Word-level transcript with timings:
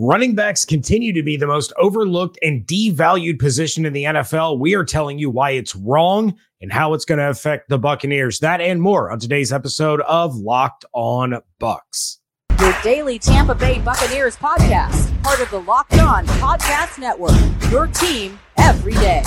Running 0.00 0.36
backs 0.36 0.64
continue 0.64 1.12
to 1.12 1.24
be 1.24 1.36
the 1.36 1.48
most 1.48 1.72
overlooked 1.76 2.38
and 2.40 2.64
devalued 2.64 3.40
position 3.40 3.84
in 3.84 3.92
the 3.92 4.04
NFL. 4.04 4.60
We 4.60 4.76
are 4.76 4.84
telling 4.84 5.18
you 5.18 5.28
why 5.28 5.50
it's 5.50 5.74
wrong 5.74 6.36
and 6.60 6.72
how 6.72 6.94
it's 6.94 7.04
going 7.04 7.18
to 7.18 7.28
affect 7.28 7.68
the 7.68 7.78
Buccaneers. 7.80 8.38
That 8.38 8.60
and 8.60 8.80
more 8.80 9.10
on 9.10 9.18
today's 9.18 9.52
episode 9.52 10.00
of 10.02 10.36
Locked 10.36 10.84
On 10.92 11.34
Bucs. 11.60 12.18
Your 12.60 12.76
daily 12.84 13.18
Tampa 13.18 13.56
Bay 13.56 13.80
Buccaneers 13.80 14.36
podcast, 14.36 15.20
part 15.24 15.40
of 15.40 15.50
the 15.50 15.62
Locked 15.62 15.98
On 15.98 16.24
Podcast 16.26 17.00
Network. 17.00 17.34
Your 17.72 17.88
team 17.88 18.38
every 18.56 18.94
day. 18.94 19.24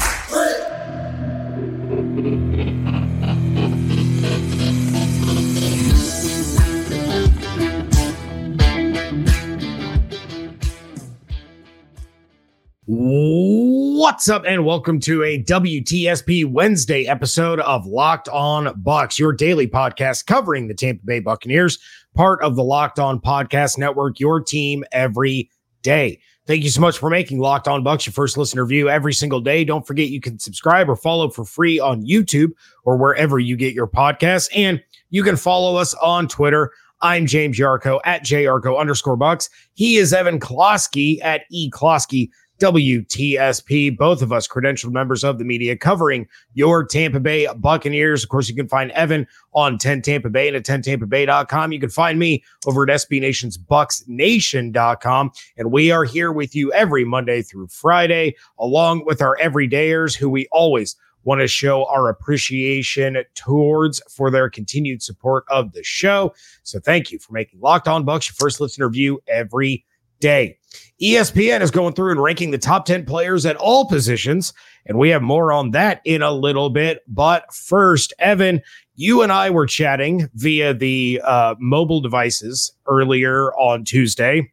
What's 12.87 14.27
up, 14.27 14.43
and 14.43 14.65
welcome 14.65 14.99
to 15.01 15.23
a 15.23 15.43
WTSP 15.43 16.49
Wednesday 16.49 17.05
episode 17.05 17.59
of 17.59 17.85
Locked 17.85 18.27
On 18.29 18.73
Bucs, 18.81 19.19
your 19.19 19.33
daily 19.33 19.67
podcast 19.67 20.25
covering 20.25 20.67
the 20.67 20.73
Tampa 20.73 21.05
Bay 21.05 21.19
Buccaneers, 21.19 21.77
part 22.15 22.41
of 22.41 22.55
the 22.55 22.63
Locked 22.63 22.97
On 22.97 23.19
Podcast 23.19 23.77
Network, 23.77 24.19
your 24.19 24.41
team 24.41 24.83
every 24.91 25.47
day. 25.83 26.19
Thank 26.47 26.63
you 26.63 26.71
so 26.71 26.81
much 26.81 26.97
for 26.97 27.11
making 27.11 27.37
Locked 27.37 27.67
On 27.67 27.83
Bucs 27.83 28.07
your 28.07 28.13
first 28.13 28.35
listener 28.35 28.65
view 28.65 28.89
every 28.89 29.13
single 29.13 29.41
day. 29.41 29.63
Don't 29.63 29.85
forget 29.85 30.09
you 30.09 30.19
can 30.19 30.39
subscribe 30.39 30.89
or 30.89 30.95
follow 30.95 31.29
for 31.29 31.45
free 31.45 31.79
on 31.79 32.03
YouTube 32.03 32.49
or 32.83 32.97
wherever 32.97 33.37
you 33.37 33.55
get 33.55 33.75
your 33.75 33.87
podcasts. 33.87 34.49
And 34.55 34.81
you 35.11 35.21
can 35.21 35.37
follow 35.37 35.75
us 35.75 35.93
on 36.01 36.27
Twitter. 36.27 36.71
I'm 37.01 37.27
James 37.27 37.59
Yarcho 37.59 37.99
at 38.05 38.23
JYarcho 38.23 38.79
underscore 38.79 39.17
Bucs. 39.17 39.51
He 39.75 39.97
is 39.97 40.13
Evan 40.13 40.39
Klosky 40.39 41.19
at 41.23 41.41
E 41.51 41.69
Klosky 41.69 42.29
WTSP, 42.61 43.97
both 43.97 44.21
of 44.21 44.31
us 44.31 44.47
credentialed 44.47 44.91
members 44.91 45.23
of 45.23 45.39
the 45.39 45.43
media 45.43 45.75
covering 45.75 46.27
your 46.53 46.85
Tampa 46.85 47.19
Bay 47.19 47.47
Buccaneers. 47.55 48.23
Of 48.23 48.29
course, 48.29 48.47
you 48.47 48.55
can 48.55 48.67
find 48.67 48.91
Evan 48.91 49.27
on 49.53 49.79
10 49.79 50.03
Tampa 50.03 50.29
Bay 50.29 50.47
and 50.47 50.55
at 50.55 50.63
10tampabay.com. 50.63 51.71
You 51.71 51.79
can 51.79 51.89
find 51.89 52.19
me 52.19 52.43
over 52.67 52.83
at 52.83 52.89
SB 52.89 53.19
Nation's 53.19 53.57
BucsNation.com. 53.57 55.31
And 55.57 55.71
we 55.71 55.91
are 55.91 56.03
here 56.03 56.31
with 56.31 56.55
you 56.55 56.71
every 56.73 57.03
Monday 57.03 57.41
through 57.41 57.67
Friday, 57.67 58.35
along 58.59 59.05
with 59.05 59.21
our 59.21 59.35
everydayers 59.37 60.15
who 60.15 60.29
we 60.29 60.47
always 60.51 60.95
want 61.23 61.41
to 61.41 61.47
show 61.47 61.85
our 61.85 62.09
appreciation 62.09 63.17
towards 63.35 64.01
for 64.09 64.31
their 64.31 64.49
continued 64.49 65.01
support 65.01 65.45
of 65.49 65.71
the 65.73 65.83
show. 65.83 66.33
So 66.63 66.79
thank 66.79 67.11
you 67.11 67.19
for 67.19 67.33
making 67.33 67.59
Locked 67.59 67.87
On 67.87 68.05
Bucs 68.05 68.29
your 68.29 68.35
first 68.35 68.59
listener 68.59 68.89
view 68.89 69.21
every 69.27 69.85
day. 70.21 70.57
ESPN 71.01 71.61
is 71.61 71.71
going 71.71 71.93
through 71.93 72.11
and 72.11 72.21
ranking 72.21 72.51
the 72.51 72.57
top 72.57 72.85
10 72.85 73.05
players 73.05 73.45
at 73.45 73.55
all 73.57 73.87
positions. 73.87 74.53
And 74.85 74.97
we 74.97 75.09
have 75.09 75.21
more 75.21 75.51
on 75.51 75.71
that 75.71 76.01
in 76.05 76.21
a 76.21 76.31
little 76.31 76.69
bit. 76.69 77.01
But 77.07 77.51
first, 77.53 78.13
Evan, 78.19 78.61
you 78.95 79.21
and 79.23 79.31
I 79.31 79.49
were 79.49 79.65
chatting 79.65 80.29
via 80.35 80.73
the 80.73 81.21
uh, 81.23 81.55
mobile 81.59 82.01
devices 82.01 82.71
earlier 82.87 83.51
on 83.55 83.83
Tuesday, 83.83 84.51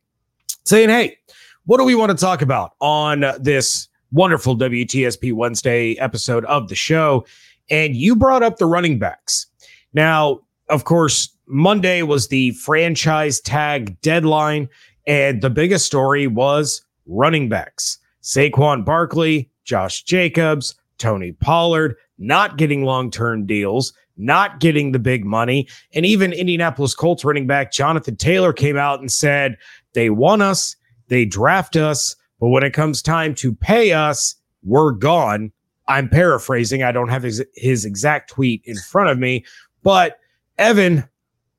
saying, 0.64 0.88
hey, 0.88 1.18
what 1.66 1.76
do 1.78 1.84
we 1.84 1.94
want 1.94 2.10
to 2.10 2.16
talk 2.16 2.40
about 2.40 2.72
on 2.80 3.24
this 3.38 3.88
wonderful 4.10 4.56
WTSP 4.56 5.34
Wednesday 5.34 5.98
episode 5.98 6.46
of 6.46 6.68
the 6.68 6.74
show? 6.74 7.26
And 7.70 7.94
you 7.94 8.16
brought 8.16 8.42
up 8.42 8.56
the 8.56 8.66
running 8.66 8.98
backs. 8.98 9.46
Now, 9.92 10.40
of 10.70 10.84
course, 10.84 11.28
Monday 11.46 12.02
was 12.02 12.28
the 12.28 12.52
franchise 12.52 13.40
tag 13.40 14.00
deadline. 14.00 14.68
And 15.08 15.40
the 15.42 15.50
biggest 15.50 15.86
story 15.86 16.26
was 16.26 16.82
running 17.06 17.48
backs. 17.48 17.98
Saquon 18.22 18.84
Barkley, 18.84 19.50
Josh 19.64 20.02
Jacobs, 20.04 20.76
Tony 20.98 21.32
Pollard 21.32 21.96
not 22.18 22.58
getting 22.58 22.84
long 22.84 23.10
term 23.10 23.46
deals, 23.46 23.92
not 24.16 24.60
getting 24.60 24.92
the 24.92 24.98
big 24.98 25.24
money. 25.24 25.66
And 25.94 26.04
even 26.04 26.32
Indianapolis 26.32 26.94
Colts 26.94 27.24
running 27.24 27.46
back 27.46 27.72
Jonathan 27.72 28.16
Taylor 28.16 28.52
came 28.52 28.76
out 28.76 29.00
and 29.00 29.10
said, 29.10 29.56
they 29.94 30.10
want 30.10 30.42
us, 30.42 30.76
they 31.08 31.24
draft 31.24 31.76
us, 31.76 32.14
but 32.40 32.48
when 32.48 32.62
it 32.62 32.72
comes 32.72 33.00
time 33.00 33.34
to 33.36 33.54
pay 33.54 33.92
us, 33.92 34.34
we're 34.62 34.92
gone. 34.92 35.52
I'm 35.86 36.08
paraphrasing. 36.08 36.82
I 36.82 36.92
don't 36.92 37.08
have 37.08 37.22
his, 37.22 37.42
his 37.54 37.84
exact 37.84 38.30
tweet 38.30 38.60
in 38.66 38.76
front 38.76 39.08
of 39.08 39.18
me. 39.18 39.44
But 39.82 40.18
Evan, 40.58 41.08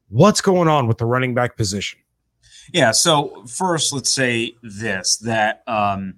what's 0.09 0.41
going 0.41 0.67
on 0.67 0.87
with 0.87 0.99
the 0.99 1.05
running 1.05 1.33
back 1.33 1.57
position? 1.57 1.99
Yeah. 2.71 2.91
So 2.91 3.45
first, 3.45 3.93
let's 3.93 4.11
say 4.11 4.55
this: 4.61 5.17
that 5.17 5.63
um, 5.67 6.15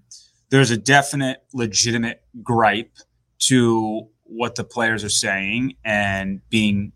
there's 0.49 0.71
a 0.71 0.77
definite, 0.77 1.43
legitimate 1.53 2.23
gripe 2.43 2.91
to 3.39 4.07
what 4.23 4.55
the 4.55 4.63
players 4.63 5.03
are 5.03 5.09
saying 5.09 5.75
and 5.83 6.41
being 6.49 6.93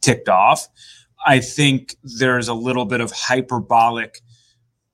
ticked 0.00 0.28
off. 0.28 0.68
I 1.26 1.40
think 1.40 1.96
there's 2.02 2.48
a 2.48 2.54
little 2.54 2.84
bit 2.84 3.00
of 3.00 3.10
hyperbolic 3.12 4.20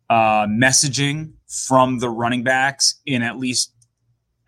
uh, 0.08 0.46
messaging 0.46 1.32
from 1.46 1.98
the 1.98 2.10
running 2.10 2.42
backs 2.42 3.00
in 3.06 3.22
at 3.22 3.38
least 3.38 3.72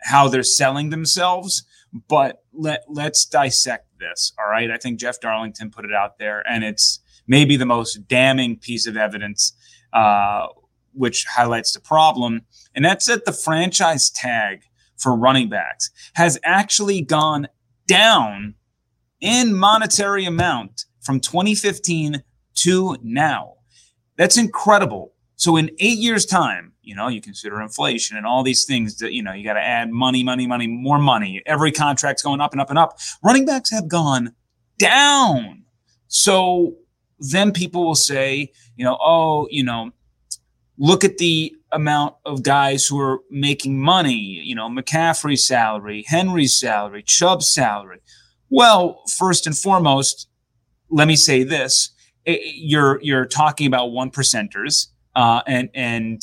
how 0.01 0.27
they're 0.27 0.43
selling 0.43 0.89
themselves. 0.89 1.63
But 2.07 2.43
let 2.53 2.83
let's 2.89 3.25
dissect 3.25 3.87
this. 3.99 4.33
All 4.39 4.49
right. 4.49 4.69
I 4.69 4.77
think 4.77 4.99
Jeff 4.99 5.19
Darlington 5.19 5.71
put 5.71 5.85
it 5.85 5.93
out 5.93 6.19
there, 6.19 6.43
and 6.47 6.63
it's 6.63 6.99
maybe 7.27 7.57
the 7.57 7.65
most 7.65 8.07
damning 8.07 8.57
piece 8.57 8.87
of 8.87 8.97
evidence, 8.97 9.53
uh, 9.93 10.47
which 10.93 11.25
highlights 11.25 11.73
the 11.73 11.79
problem. 11.79 12.41
And 12.75 12.83
that's 12.83 13.05
that 13.05 13.25
the 13.25 13.33
franchise 13.33 14.09
tag 14.09 14.61
for 14.97 15.15
running 15.15 15.49
backs 15.49 15.91
has 16.15 16.39
actually 16.43 17.01
gone 17.01 17.47
down 17.87 18.55
in 19.21 19.53
monetary 19.53 20.25
amount 20.25 20.85
from 21.01 21.19
2015 21.19 22.23
to 22.55 22.97
now. 23.01 23.53
That's 24.17 24.37
incredible. 24.37 25.13
So 25.35 25.55
in 25.55 25.69
eight 25.79 25.99
years' 25.99 26.25
time, 26.25 26.73
you 26.81 26.95
know, 26.95 27.07
you 27.09 27.21
consider 27.21 27.61
inflation 27.61 28.17
and 28.17 28.25
all 28.25 28.43
these 28.43 28.65
things 28.65 28.97
that, 28.97 29.13
you 29.13 29.21
know, 29.21 29.33
you 29.33 29.43
got 29.43 29.53
to 29.53 29.63
add 29.63 29.91
money, 29.91 30.23
money, 30.23 30.47
money, 30.47 30.67
more 30.67 30.97
money. 30.97 31.41
Every 31.45 31.71
contract's 31.71 32.23
going 32.23 32.41
up 32.41 32.53
and 32.53 32.61
up 32.61 32.69
and 32.69 32.79
up. 32.79 32.97
Running 33.23 33.45
backs 33.45 33.69
have 33.71 33.87
gone 33.87 34.33
down. 34.79 35.63
So 36.07 36.75
then 37.19 37.51
people 37.51 37.85
will 37.85 37.95
say, 37.95 38.51
you 38.75 38.85
know, 38.85 38.97
oh, 39.01 39.47
you 39.49 39.63
know, 39.63 39.91
look 40.77 41.03
at 41.03 41.17
the 41.17 41.53
amount 41.71 42.15
of 42.25 42.43
guys 42.43 42.85
who 42.85 42.99
are 42.99 43.19
making 43.29 43.79
money, 43.79 44.13
you 44.13 44.55
know, 44.55 44.69
McCaffrey's 44.69 45.45
salary, 45.45 46.05
Henry's 46.07 46.57
salary, 46.57 47.03
Chubb's 47.03 47.51
salary. 47.51 47.99
Well, 48.49 49.01
first 49.17 49.45
and 49.47 49.57
foremost, 49.57 50.29
let 50.89 51.07
me 51.07 51.15
say 51.15 51.43
this. 51.43 51.91
You're 52.25 52.99
you're 53.01 53.25
talking 53.25 53.67
about 53.67 53.87
one 53.87 54.11
percenters, 54.11 54.87
uh, 55.15 55.41
and 55.47 55.69
and 55.73 56.21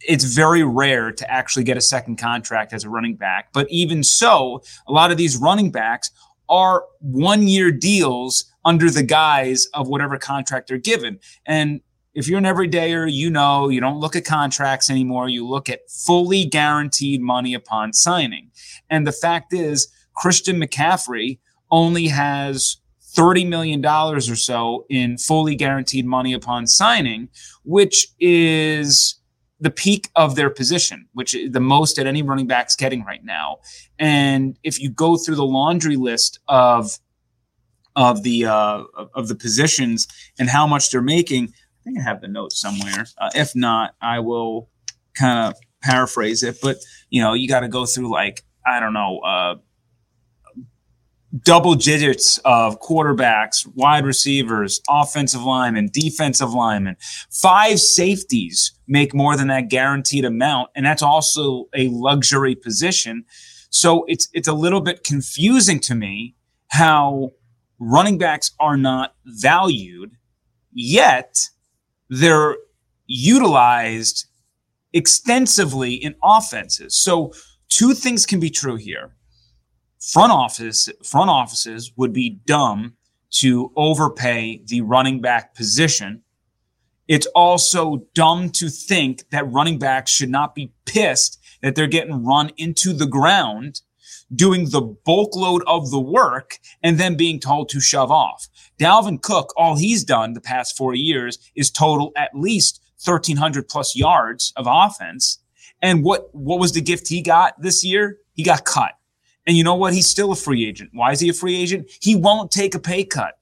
it's 0.00 0.24
very 0.24 0.62
rare 0.62 1.12
to 1.12 1.30
actually 1.30 1.64
get 1.64 1.76
a 1.76 1.80
second 1.80 2.16
contract 2.16 2.72
as 2.72 2.84
a 2.84 2.88
running 2.88 3.16
back. 3.16 3.52
But 3.52 3.66
even 3.70 4.02
so, 4.02 4.62
a 4.86 4.92
lot 4.92 5.10
of 5.10 5.16
these 5.16 5.36
running 5.36 5.70
backs 5.70 6.10
are 6.48 6.84
one 7.00 7.48
year 7.48 7.70
deals 7.70 8.44
under 8.66 8.90
the 8.90 9.02
guise 9.02 9.66
of 9.72 9.88
whatever 9.88 10.18
contract 10.18 10.68
they're 10.68 10.76
given. 10.76 11.18
And 11.46 11.80
if 12.14 12.26
you're 12.26 12.38
an 12.38 12.44
everydayer, 12.44 13.10
you 13.10 13.30
know 13.30 13.68
you 13.68 13.80
don't 13.80 14.00
look 14.00 14.16
at 14.16 14.24
contracts 14.24 14.90
anymore. 14.90 15.28
You 15.28 15.46
look 15.46 15.70
at 15.70 15.88
fully 15.88 16.44
guaranteed 16.44 17.22
money 17.22 17.54
upon 17.54 17.92
signing. 17.92 18.50
And 18.90 19.06
the 19.06 19.12
fact 19.12 19.54
is, 19.54 19.88
Christian 20.16 20.60
McCaffrey 20.60 21.38
only 21.70 22.08
has 22.08 22.78
$30 23.16 23.46
million 23.48 23.84
or 23.84 24.20
so 24.20 24.84
in 24.88 25.16
fully 25.16 25.54
guaranteed 25.54 26.04
money 26.04 26.32
upon 26.32 26.66
signing, 26.66 27.28
which 27.64 28.08
is 28.18 29.20
the 29.60 29.70
peak 29.70 30.10
of 30.16 30.34
their 30.34 30.50
position, 30.50 31.06
which 31.12 31.34
is 31.34 31.52
the 31.52 31.60
most 31.60 31.96
that 31.96 32.06
any 32.06 32.22
running 32.22 32.46
back's 32.46 32.76
getting 32.76 33.04
right 33.04 33.24
now. 33.24 33.58
And 33.98 34.58
if 34.62 34.80
you 34.80 34.90
go 34.90 35.16
through 35.16 35.36
the 35.36 35.46
laundry 35.46 35.96
list 35.96 36.40
of 36.48 36.98
of 37.96 38.22
the 38.22 38.44
uh, 38.44 38.84
of 39.14 39.28
the 39.28 39.34
positions 39.34 40.06
and 40.38 40.48
how 40.48 40.66
much 40.66 40.90
they're 40.90 41.02
making. 41.02 41.44
I 41.44 41.82
think 41.84 41.98
I 41.98 42.02
have 42.02 42.20
the 42.20 42.28
notes 42.28 42.60
somewhere. 42.60 43.06
Uh, 43.18 43.30
if 43.34 43.56
not, 43.56 43.94
I 44.00 44.20
will 44.20 44.68
kind 45.14 45.48
of 45.48 45.58
paraphrase 45.82 46.42
it. 46.42 46.58
But 46.62 46.76
you 47.10 47.22
know, 47.22 47.32
you 47.32 47.48
got 47.48 47.60
to 47.60 47.68
go 47.68 47.86
through 47.86 48.12
like 48.12 48.44
I 48.66 48.78
don't 48.78 48.92
know. 48.92 49.18
Uh, 49.20 49.54
double 51.42 51.74
digits 51.74 52.38
of 52.44 52.80
quarterbacks, 52.80 53.66
wide 53.74 54.06
receivers, 54.06 54.80
offensive 54.88 55.42
linemen, 55.42 55.90
defensive 55.92 56.52
linemen. 56.52 56.96
Five 57.30 57.80
safeties 57.80 58.72
make 58.86 59.14
more 59.14 59.36
than 59.36 59.48
that 59.48 59.68
guaranteed 59.68 60.24
amount, 60.24 60.70
and 60.74 60.84
that's 60.84 61.02
also 61.02 61.68
a 61.74 61.88
luxury 61.88 62.54
position. 62.54 63.24
So 63.70 64.04
it's 64.08 64.28
it's 64.32 64.48
a 64.48 64.54
little 64.54 64.80
bit 64.80 65.04
confusing 65.04 65.80
to 65.80 65.94
me 65.94 66.34
how 66.68 67.32
running 67.78 68.18
backs 68.18 68.52
are 68.58 68.76
not 68.76 69.14
valued, 69.24 70.12
yet 70.72 71.36
they're 72.08 72.56
utilized 73.06 74.26
extensively 74.92 75.94
in 75.94 76.14
offenses. 76.22 76.96
So 76.96 77.32
two 77.68 77.94
things 77.94 78.26
can 78.26 78.40
be 78.40 78.50
true 78.50 78.76
here. 78.76 79.14
Front 80.00 80.32
office 80.32 80.88
front 81.04 81.30
offices 81.30 81.92
would 81.96 82.12
be 82.12 82.40
dumb 82.46 82.96
to 83.30 83.72
overpay 83.76 84.62
the 84.66 84.80
running 84.80 85.20
back 85.20 85.54
position. 85.54 86.22
It's 87.08 87.26
also 87.34 88.06
dumb 88.14 88.50
to 88.50 88.68
think 88.68 89.28
that 89.30 89.50
running 89.50 89.78
backs 89.78 90.10
should 90.10 90.30
not 90.30 90.54
be 90.54 90.72
pissed 90.84 91.40
that 91.62 91.74
they're 91.74 91.86
getting 91.86 92.24
run 92.24 92.50
into 92.56 92.92
the 92.92 93.06
ground 93.06 93.80
doing 94.34 94.70
the 94.70 94.80
bulk 94.80 95.36
load 95.36 95.62
of 95.66 95.90
the 95.90 96.00
work 96.00 96.58
and 96.82 96.98
then 96.98 97.16
being 97.16 97.38
told 97.40 97.68
to 97.70 97.80
shove 97.80 98.10
off. 98.10 98.48
Dalvin 98.78 99.22
Cook, 99.22 99.52
all 99.56 99.76
he's 99.76 100.04
done 100.04 100.32
the 100.32 100.40
past 100.40 100.76
four 100.76 100.94
years 100.94 101.38
is 101.54 101.70
total 101.70 102.12
at 102.16 102.30
least 102.34 102.82
1,300 103.04 103.68
plus 103.68 103.94
yards 103.94 104.52
of 104.56 104.66
offense. 104.68 105.38
And 105.82 106.02
what, 106.02 106.34
what 106.34 106.58
was 106.58 106.72
the 106.72 106.80
gift 106.80 107.08
he 107.08 107.22
got 107.22 107.60
this 107.60 107.84
year? 107.84 108.18
He 108.34 108.42
got 108.42 108.64
cut. 108.64 108.92
And 109.46 109.56
you 109.56 109.62
know 109.62 109.76
what? 109.76 109.94
He's 109.94 110.08
still 110.08 110.32
a 110.32 110.36
free 110.36 110.66
agent. 110.66 110.90
Why 110.92 111.12
is 111.12 111.20
he 111.20 111.28
a 111.28 111.34
free 111.34 111.56
agent? 111.56 111.90
He 112.00 112.16
won't 112.16 112.50
take 112.50 112.74
a 112.74 112.80
pay 112.80 113.04
cut. 113.04 113.38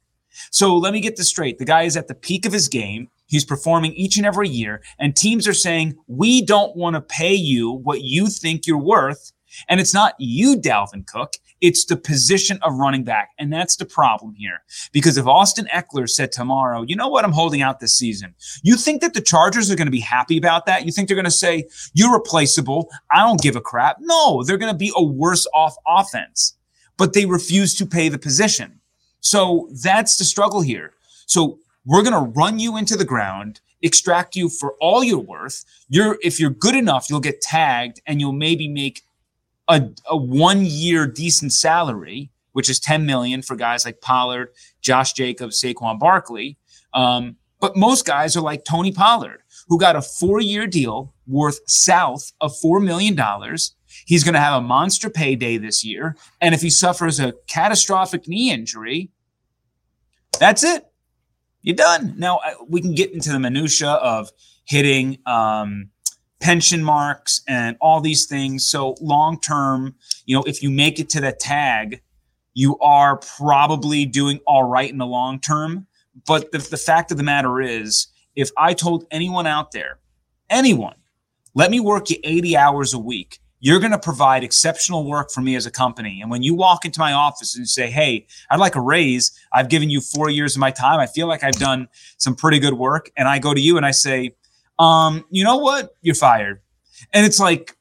So 0.50 0.76
let 0.76 0.92
me 0.92 1.00
get 1.00 1.16
this 1.16 1.28
straight. 1.28 1.58
The 1.58 1.64
guy 1.64 1.82
is 1.82 1.96
at 1.96 2.08
the 2.08 2.14
peak 2.14 2.44
of 2.44 2.52
his 2.52 2.69
game. 2.69 3.08
He's 3.26 3.44
performing 3.44 3.94
each 3.94 4.16
and 4.16 4.26
every 4.26 4.48
year, 4.48 4.82
and 4.98 5.16
teams 5.16 5.48
are 5.48 5.54
saying, 5.54 5.96
We 6.06 6.42
don't 6.42 6.76
want 6.76 6.94
to 6.94 7.00
pay 7.00 7.34
you 7.34 7.70
what 7.70 8.02
you 8.02 8.26
think 8.28 8.66
you're 8.66 8.76
worth. 8.76 9.32
And 9.68 9.80
it's 9.80 9.94
not 9.94 10.14
you, 10.18 10.56
Dalvin 10.56 11.06
Cook. 11.06 11.34
It's 11.60 11.84
the 11.84 11.96
position 11.96 12.58
of 12.62 12.74
running 12.74 13.04
back. 13.04 13.30
And 13.38 13.52
that's 13.52 13.76
the 13.76 13.84
problem 13.86 14.34
here. 14.34 14.62
Because 14.92 15.16
if 15.16 15.26
Austin 15.26 15.66
Ekeler 15.72 16.08
said 16.08 16.32
tomorrow, 16.32 16.82
you 16.82 16.96
know 16.96 17.08
what, 17.08 17.24
I'm 17.24 17.32
holding 17.32 17.62
out 17.62 17.80
this 17.80 17.96
season, 17.96 18.34
you 18.62 18.76
think 18.76 19.00
that 19.00 19.14
the 19.14 19.20
Chargers 19.20 19.70
are 19.70 19.76
going 19.76 19.86
to 19.86 19.92
be 19.92 20.00
happy 20.00 20.36
about 20.36 20.66
that? 20.66 20.84
You 20.84 20.92
think 20.92 21.08
they're 21.08 21.16
going 21.16 21.24
to 21.24 21.30
say, 21.30 21.68
you're 21.94 22.12
replaceable. 22.12 22.90
I 23.10 23.20
don't 23.20 23.40
give 23.40 23.56
a 23.56 23.60
crap. 23.60 23.96
No, 24.00 24.42
they're 24.42 24.58
going 24.58 24.72
to 24.72 24.78
be 24.78 24.92
a 24.94 25.02
worse 25.02 25.46
off 25.54 25.74
offense, 25.86 26.54
but 26.96 27.12
they 27.12 27.24
refuse 27.24 27.74
to 27.76 27.86
pay 27.86 28.08
the 28.08 28.18
position. 28.18 28.80
So 29.20 29.70
that's 29.82 30.18
the 30.18 30.24
struggle 30.24 30.60
here. 30.60 30.92
So 31.26 31.58
we're 31.86 32.02
going 32.02 32.12
to 32.12 32.30
run 32.38 32.58
you 32.58 32.76
into 32.76 32.96
the 32.96 33.04
ground 33.04 33.60
extract 33.84 34.34
you 34.34 34.48
for 34.48 34.74
all 34.80 35.04
you're 35.04 35.18
worth. 35.18 35.64
You're 35.88 36.18
if 36.22 36.40
you're 36.40 36.50
good 36.50 36.74
enough, 36.74 37.08
you'll 37.08 37.20
get 37.20 37.40
tagged 37.40 38.00
and 38.06 38.20
you'll 38.20 38.32
maybe 38.32 38.66
make 38.66 39.02
a, 39.69 39.88
a 40.11 40.16
one 40.16 40.64
year 40.64 41.06
decent 41.06 41.52
salary, 41.52 42.31
which 42.52 42.69
is 42.69 42.78
10 42.81 43.06
million 43.06 43.43
for 43.43 43.56
guys 43.56 43.84
like 43.84 44.00
Pollard, 44.00 44.49
Josh 44.81 45.12
Jacobs, 45.12 45.61
Saquon 45.61 45.99
Barkley. 45.99 46.56
Um, 46.93 47.37
but 47.61 47.76
most 47.76 48.05
guys 48.05 48.37
are 48.37 48.43
like 48.43 48.64
Tony 48.64 48.93
Pollard, 48.93 49.43
who 49.69 49.78
got 49.78 49.96
a 49.96 50.02
four 50.02 50.40
year 50.40 50.66
deal 50.66 51.14
worth 51.26 51.61
south 51.66 52.32
of 52.40 52.52
$4 52.62 52.84
million. 52.84 53.19
He's 54.06 54.25
going 54.25 54.34
to 54.34 54.40
have 54.40 54.62
a 54.62 54.66
monster 54.66 55.08
payday 55.08 55.56
this 55.56 55.84
year. 55.84 56.16
And 56.40 56.55
if 56.55 56.61
he 56.61 56.70
suffers 56.70 57.20
a 57.20 57.32
catastrophic 57.46 58.28
knee 58.28 58.50
injury, 58.50 59.11
that's 60.38 60.62
it. 60.62 60.84
You're 61.62 61.76
done. 61.76 62.14
Now, 62.19 62.40
we 62.69 62.82
can 62.82 62.94
get 62.94 63.12
into 63.12 63.32
the 63.32 63.38
minutia 63.38 63.88
of 63.88 64.31
hitting 64.66 65.19
um, 65.25 65.88
pension 66.44 66.85
marks 66.85 67.41
and 67.49 67.75
all 67.81 68.02
these 68.02 68.26
things. 68.26 68.67
So 68.67 68.96
long 69.00 69.41
term, 69.41 69.94
you 70.26 70.37
know, 70.37 70.43
if 70.43 70.62
you 70.62 70.70
make 70.70 71.00
it 71.00 71.08
to 71.11 71.20
the 71.23 71.32
tag, 71.32 72.02
you 72.52 72.79
are 72.81 73.17
probably 73.17 74.05
doing 74.05 74.41
all 74.46 74.64
right 74.64 74.91
in 74.91 74.99
the 74.99 75.06
long 75.06 75.41
term. 75.41 75.87
But 76.26 76.52
the, 76.52 76.58
the 76.58 76.76
fact 76.76 77.11
of 77.11 77.17
the 77.17 77.23
matter 77.23 77.62
is, 77.62 78.08
if 78.37 78.50
I 78.58 78.75
told 78.75 79.06
anyone 79.11 79.46
out 79.46 79.73
there, 79.73 80.00
anyone, 80.50 80.96
let 81.55 81.70
me 81.70 81.81
work 81.81 82.11
you 82.11 82.19
80 82.23 82.58
hours 82.58 82.93
a 82.93 82.99
week, 82.99 83.40
you're 83.61 83.81
going 83.81 83.93
to 83.93 83.99
provide 83.99 84.44
exceptional 84.44 85.08
work 85.08 85.31
for 85.31 85.40
me 85.40 85.56
as 85.56 85.64
a 85.64 85.70
company. 85.70 86.20
And 86.20 86.31
when 86.31 86.43
you 86.43 86.55
walk 86.55 86.85
into 86.85 87.00
my 87.00 87.14
office 87.14 87.56
and 87.56 87.67
say, 87.67 87.90
Hey, 87.90 88.26
I'd 88.50 88.61
like 88.61 88.76
a 88.76 88.82
raise, 88.82 89.32
I've 89.50 89.70
given 89.70 89.88
you 89.88 90.02
four 90.02 90.29
years 90.29 90.56
of 90.56 90.61
my 90.61 90.70
time. 90.70 91.00
I 91.00 91.06
feel 91.06 91.26
like 91.26 91.43
I've 91.43 91.55
done 91.55 91.88
some 92.19 92.35
pretty 92.35 92.58
good 92.58 92.75
work. 92.75 93.11
And 93.17 93.29
I 93.29 93.38
go 93.38 93.55
to 93.55 93.61
you 93.61 93.79
and 93.79 93.87
I 93.87 93.93
say, 93.93 94.35
um, 94.79 95.25
you 95.31 95.44
know 95.44 95.56
what? 95.56 95.97
You're 96.03 96.15
fired. 96.15 96.61
And 97.12 97.26
it's 97.26 97.41
like, 97.41 97.76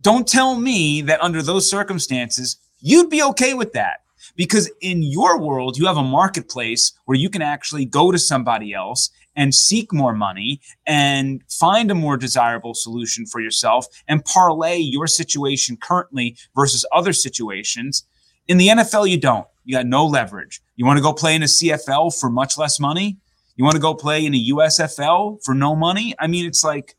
don't 0.00 0.28
tell 0.28 0.56
me 0.56 1.00
that 1.02 1.22
under 1.22 1.42
those 1.42 1.68
circumstances, 1.68 2.56
you'd 2.80 3.10
be 3.10 3.22
okay 3.22 3.54
with 3.54 3.72
that. 3.72 4.00
Because 4.36 4.70
in 4.80 5.02
your 5.02 5.38
world, 5.38 5.76
you 5.76 5.86
have 5.86 5.96
a 5.96 6.02
marketplace 6.02 6.92
where 7.04 7.16
you 7.16 7.28
can 7.30 7.42
actually 7.42 7.84
go 7.84 8.10
to 8.10 8.18
somebody 8.18 8.72
else 8.72 9.10
and 9.36 9.54
seek 9.54 9.92
more 9.92 10.14
money 10.14 10.60
and 10.86 11.42
find 11.48 11.90
a 11.90 11.94
more 11.94 12.16
desirable 12.16 12.74
solution 12.74 13.26
for 13.26 13.40
yourself 13.40 13.86
and 14.08 14.24
parlay 14.24 14.76
your 14.76 15.06
situation 15.06 15.76
currently 15.76 16.36
versus 16.54 16.86
other 16.92 17.12
situations. 17.12 18.06
In 18.46 18.58
the 18.58 18.68
NFL, 18.68 19.08
you 19.08 19.18
don't. 19.18 19.46
You 19.64 19.76
got 19.76 19.86
no 19.86 20.04
leverage. 20.06 20.60
You 20.76 20.84
want 20.84 20.98
to 20.98 21.02
go 21.02 21.12
play 21.12 21.34
in 21.34 21.42
a 21.42 21.46
CFL 21.46 22.18
for 22.18 22.28
much 22.28 22.58
less 22.58 22.78
money? 22.78 23.18
You 23.56 23.64
want 23.64 23.76
to 23.76 23.80
go 23.80 23.94
play 23.94 24.24
in 24.24 24.34
a 24.34 24.48
USFL 24.48 25.42
for 25.44 25.54
no 25.54 25.76
money? 25.76 26.14
I 26.18 26.26
mean, 26.26 26.46
it's 26.46 26.64
like 26.64 26.96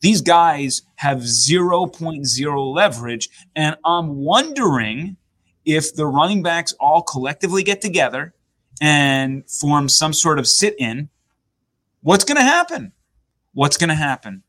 these 0.00 0.20
guys 0.20 0.82
have 0.96 1.18
0.0 1.18 2.74
leverage. 2.74 3.28
And 3.54 3.76
I'm 3.84 4.16
wondering 4.16 5.16
if 5.64 5.94
the 5.94 6.06
running 6.06 6.42
backs 6.42 6.74
all 6.80 7.02
collectively 7.02 7.62
get 7.62 7.80
together 7.80 8.34
and 8.80 9.48
form 9.48 9.88
some 9.88 10.12
sort 10.12 10.40
of 10.40 10.48
sit 10.48 10.74
in, 10.78 11.08
what's 12.00 12.24
going 12.24 12.36
to 12.36 12.42
happen? 12.42 12.92
What's 13.54 13.76
going 13.76 13.90
to 13.90 13.94
happen? 13.94 14.42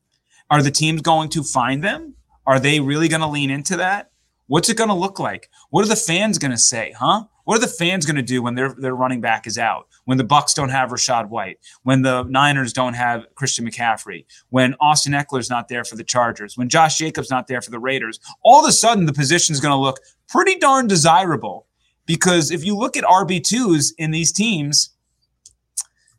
Are 0.50 0.64
the 0.64 0.72
teams 0.72 1.02
going 1.02 1.30
to 1.30 1.44
find 1.44 1.84
them? 1.84 2.16
Are 2.48 2.60
they 2.60 2.80
really 2.80 3.08
going 3.08 3.22
to 3.22 3.28
lean 3.28 3.52
into 3.52 3.78
that? 3.78 4.12
What's 4.48 4.70
it 4.70 4.78
going 4.78 4.90
to 4.90 4.96
look 4.96 5.20
like? 5.20 5.50
What 5.70 5.86
are 5.86 5.90
the 5.90 5.96
fans 5.96 6.40
going 6.40 6.52
to 6.52 6.58
say, 6.58 6.94
huh? 6.98 7.26
What 7.44 7.58
are 7.58 7.62
the 7.62 7.68
fans 7.68 8.06
going 8.06 8.16
to 8.16 8.22
do 8.22 8.42
when 8.42 8.56
their 8.56 8.74
their 8.74 8.96
running 8.96 9.22
back 9.22 9.48
is 9.48 9.58
out? 9.58 9.88
When 10.06 10.18
the 10.18 10.24
Bucs 10.24 10.54
don't 10.54 10.70
have 10.70 10.90
Rachaad 10.90 11.30
White? 11.30 11.60
When 11.84 12.02
the 12.02 12.24
Niners 12.24 12.74
don't 12.74 12.94
have 12.94 13.26
Christian 13.36 13.66
McCaffrey? 13.68 14.26
When 14.50 14.76
Austin 14.80 15.14
Ekeler's 15.14 15.50
not 15.50 15.68
there 15.68 15.84
for 15.84 15.96
the 15.96 16.04
Chargers? 16.04 16.58
When 16.58 16.70
Josh 16.70 16.98
Jacobs 16.98 17.30
not 17.30 17.48
there 17.48 17.62
for 17.62 17.72
the 17.72 17.80
Raiders? 17.80 18.20
All 18.44 18.64
of 18.64 18.70
a 18.70 18.72
sudden, 18.72 19.06
the 19.06 19.14
position 19.14 19.54
is 19.54 19.60
going 19.60 19.74
to 19.74 19.78
look 19.78 20.00
pretty 20.30 20.58
darn 20.58 20.88
desirable 20.88 21.68
because 22.06 22.52
if 22.52 22.64
you 22.66 22.78
look 22.78 22.96
at 22.96 23.04
RB 23.04 23.44
twos 23.44 23.94
in 23.98 24.12
these 24.12 24.32
teams, 24.32 24.92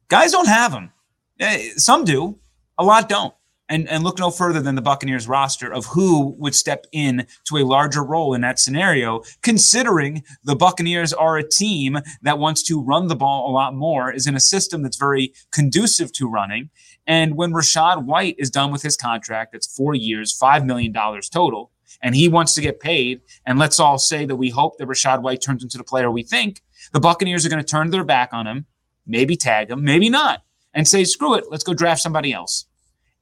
guys 0.09 0.32
don't 0.32 0.49
have 0.49 0.73
them. 0.73 0.93
Eh, 1.41 1.71
some 1.76 2.05
do, 2.05 2.38
a 2.78 2.85
lot 2.85 3.09
don't 3.09 3.35
and, 3.68 3.88
and 3.88 4.04
look 4.04 4.18
no 4.18 4.30
further 4.30 4.61
than 4.61 4.75
the 4.75 4.83
Buccaneers 4.83 5.26
roster 5.26 5.73
of 5.73 5.87
who 5.87 6.35
would 6.38 6.54
step 6.54 6.87
in 6.92 7.26
to 7.44 7.56
a 7.56 7.64
larger 7.64 8.02
role 8.02 8.35
in 8.35 8.42
that 8.42 8.59
scenario, 8.59 9.23
considering 9.42 10.23
the 10.44 10.56
Buccaneers 10.56 11.12
are 11.12 11.38
a 11.38 11.49
team 11.49 11.99
that 12.23 12.38
wants 12.38 12.62
to 12.64 12.83
run 12.83 13.09
the 13.09 13.16
ball 13.16 13.50
a 13.50 13.52
lot 13.52 13.75
more, 13.75 14.12
is 14.12 14.26
in 14.26 14.35
a 14.35 14.40
system 14.40 14.83
that's 14.83 14.97
very 14.97 15.33
conducive 15.50 16.12
to 16.12 16.28
running. 16.28 16.71
And 17.06 17.37
when 17.37 17.52
Rachaad 17.52 18.04
White 18.04 18.37
is 18.38 18.50
done 18.50 18.71
with 18.71 18.83
his 18.83 18.97
contract, 18.97 19.52
that's 19.52 19.75
four 19.75 19.94
years, 19.94 20.38
$5 20.38 20.64
million 20.64 20.92
total, 20.92 21.71
and 22.02 22.14
he 22.14 22.28
wants 22.28 22.54
to 22.54 22.61
get 22.61 22.80
paid, 22.80 23.23
and 23.47 23.59
let's 23.59 23.80
all 23.80 23.99
say 23.99 24.26
that 24.26 24.37
we 24.37 24.50
hope 24.50 24.78
that 24.78 24.88
Rachaad 24.88 25.23
White 25.23 25.40
turns 25.40 25.62
into 25.62 25.78
the 25.78 25.85
player 25.85 26.11
we 26.11 26.23
think, 26.23 26.62
the 26.92 27.00
Buccaneers 27.00 27.47
are 27.47 27.49
going 27.49 27.62
to 27.62 27.68
turn 27.68 27.90
their 27.90 28.04
back 28.04 28.30
on 28.33 28.47
him, 28.47 28.66
maybe 29.06 29.37
tag 29.37 29.71
him, 29.71 29.85
maybe 29.85 30.11
not, 30.11 30.42
and 30.75 30.87
say, 30.87 31.04
screw 31.04 31.35
it, 31.35 31.44
let's 31.50 31.64
go 31.64 31.73
draft 31.73 32.02
somebody 32.02 32.33
else 32.33 32.66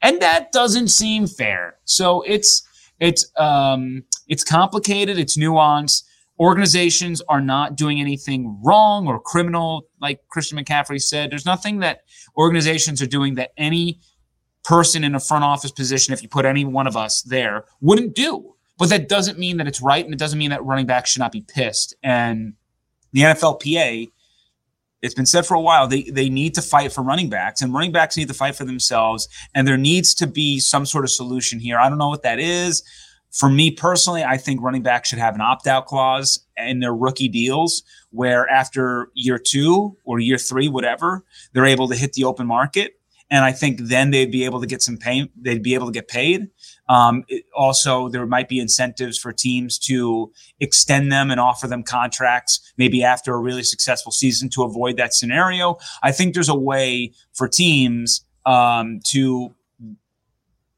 and 0.02 0.20
that 0.20 0.52
doesn't 0.52 0.88
seem 0.88 1.26
fair. 1.26 1.76
So 1.84 2.22
it's 2.22 2.62
it's 3.00 3.30
um, 3.36 4.04
it's 4.28 4.44
complicated. 4.44 5.18
It's 5.18 5.36
nuanced. 5.36 6.04
Organizations 6.38 7.22
are 7.28 7.40
not 7.40 7.76
doing 7.76 8.00
anything 8.00 8.60
wrong 8.64 9.06
or 9.06 9.20
criminal, 9.20 9.86
like 10.00 10.20
Christian 10.28 10.58
McCaffrey 10.58 11.00
said. 11.00 11.30
There's 11.30 11.46
nothing 11.46 11.78
that 11.80 12.00
organizations 12.36 13.00
are 13.00 13.06
doing 13.06 13.36
that 13.36 13.52
any 13.56 14.00
person 14.64 15.04
in 15.04 15.14
a 15.14 15.20
front 15.20 15.44
office 15.44 15.70
position, 15.70 16.12
if 16.14 16.22
you 16.22 16.28
put 16.28 16.44
any 16.44 16.64
one 16.64 16.86
of 16.86 16.96
us 16.96 17.22
there, 17.22 17.64
wouldn't 17.80 18.14
do. 18.14 18.54
But 18.78 18.88
that 18.88 19.08
doesn't 19.08 19.38
mean 19.38 19.58
that 19.58 19.68
it's 19.68 19.80
right, 19.80 20.04
and 20.04 20.14
it 20.14 20.18
doesn't 20.18 20.38
mean 20.38 20.50
that 20.50 20.64
running 20.64 20.86
backs 20.86 21.10
should 21.10 21.20
not 21.20 21.32
be 21.32 21.42
pissed. 21.42 21.94
And 22.02 22.54
the 23.12 23.22
NFLPA 23.22 24.08
it's 25.02 25.14
been 25.14 25.26
said 25.26 25.44
for 25.44 25.54
a 25.54 25.60
while 25.60 25.86
they 25.86 26.04
they 26.04 26.28
need 26.28 26.54
to 26.54 26.62
fight 26.62 26.92
for 26.92 27.02
running 27.02 27.28
backs 27.28 27.60
and 27.60 27.74
running 27.74 27.92
backs 27.92 28.16
need 28.16 28.28
to 28.28 28.34
fight 28.34 28.54
for 28.54 28.64
themselves 28.64 29.28
and 29.54 29.66
there 29.66 29.76
needs 29.76 30.14
to 30.14 30.26
be 30.26 30.60
some 30.60 30.86
sort 30.86 31.04
of 31.04 31.10
solution 31.10 31.58
here. 31.58 31.78
I 31.78 31.88
don't 31.88 31.98
know 31.98 32.08
what 32.08 32.22
that 32.22 32.38
is. 32.38 32.82
For 33.30 33.48
me 33.48 33.70
personally 33.70 34.22
i 34.22 34.36
think 34.36 34.62
running 34.62 34.82
backs 34.82 35.08
should 35.08 35.18
have 35.18 35.34
an 35.34 35.40
opt-out 35.40 35.86
clause 35.86 36.46
in 36.56 36.80
their 36.80 36.94
rookie 36.94 37.28
deals 37.28 37.82
where 38.10 38.48
after 38.48 39.08
year 39.14 39.38
two 39.38 39.96
or 40.04 40.20
year 40.20 40.38
three 40.38 40.68
whatever 40.68 41.24
they're 41.52 41.66
able 41.66 41.88
to 41.88 41.96
hit 41.96 42.12
the 42.12 42.24
open 42.24 42.46
market 42.46 43.00
and 43.30 43.42
i 43.42 43.50
think 43.50 43.80
then 43.80 44.10
they'd 44.10 44.30
be 44.30 44.44
able 44.44 44.60
to 44.60 44.66
get 44.66 44.82
some 44.82 44.98
pay 44.98 45.30
they'd 45.34 45.62
be 45.62 45.72
able 45.72 45.86
to 45.86 45.92
get 45.92 46.08
paid 46.08 46.50
um, 46.92 47.24
it, 47.26 47.46
also, 47.56 48.10
there 48.10 48.26
might 48.26 48.50
be 48.50 48.60
incentives 48.60 49.16
for 49.16 49.32
teams 49.32 49.78
to 49.78 50.30
extend 50.60 51.10
them 51.10 51.30
and 51.30 51.40
offer 51.40 51.66
them 51.66 51.82
contracts 51.82 52.60
maybe 52.76 53.02
after 53.02 53.32
a 53.32 53.38
really 53.38 53.62
successful 53.62 54.12
season 54.12 54.50
to 54.50 54.62
avoid 54.62 54.98
that 54.98 55.14
scenario. 55.14 55.78
I 56.02 56.12
think 56.12 56.34
there's 56.34 56.50
a 56.50 56.54
way 56.54 57.14
for 57.32 57.48
teams 57.48 58.26
um, 58.44 59.00
to 59.06 59.54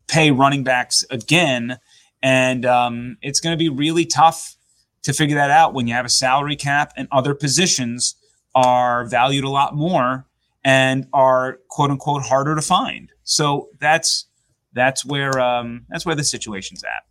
pay 0.07 0.31
running 0.31 0.63
backs 0.63 1.05
again. 1.11 1.81
And 2.23 2.65
um, 2.65 3.17
it's 3.21 3.41
going 3.41 3.53
to 3.53 3.59
be 3.59 3.69
really 3.69 4.07
tough 4.07 4.55
to 5.03 5.13
figure 5.13 5.35
that 5.35 5.51
out 5.51 5.75
when 5.75 5.89
you 5.89 5.95
have 5.95 6.07
a 6.07 6.11
salary 6.11 6.55
cap 6.55 6.93
and 6.97 7.09
other 7.11 7.35
positions 7.35 8.15
are 8.55 9.05
valued 9.07 9.43
a 9.43 9.51
lot 9.51 9.75
more 9.75 10.27
and 10.63 11.09
are 11.13 11.59
quote 11.69 11.91
unquote 11.91 12.23
harder 12.23 12.55
to 12.55 12.63
find. 12.63 13.11
So 13.25 13.71
that's 13.81 14.27
that's 14.75 15.05
where 15.05 15.39
um, 15.41 15.87
that's 15.89 16.05
where 16.05 16.15
the 16.15 16.25
situation's 16.25 16.85
at. 16.85 17.05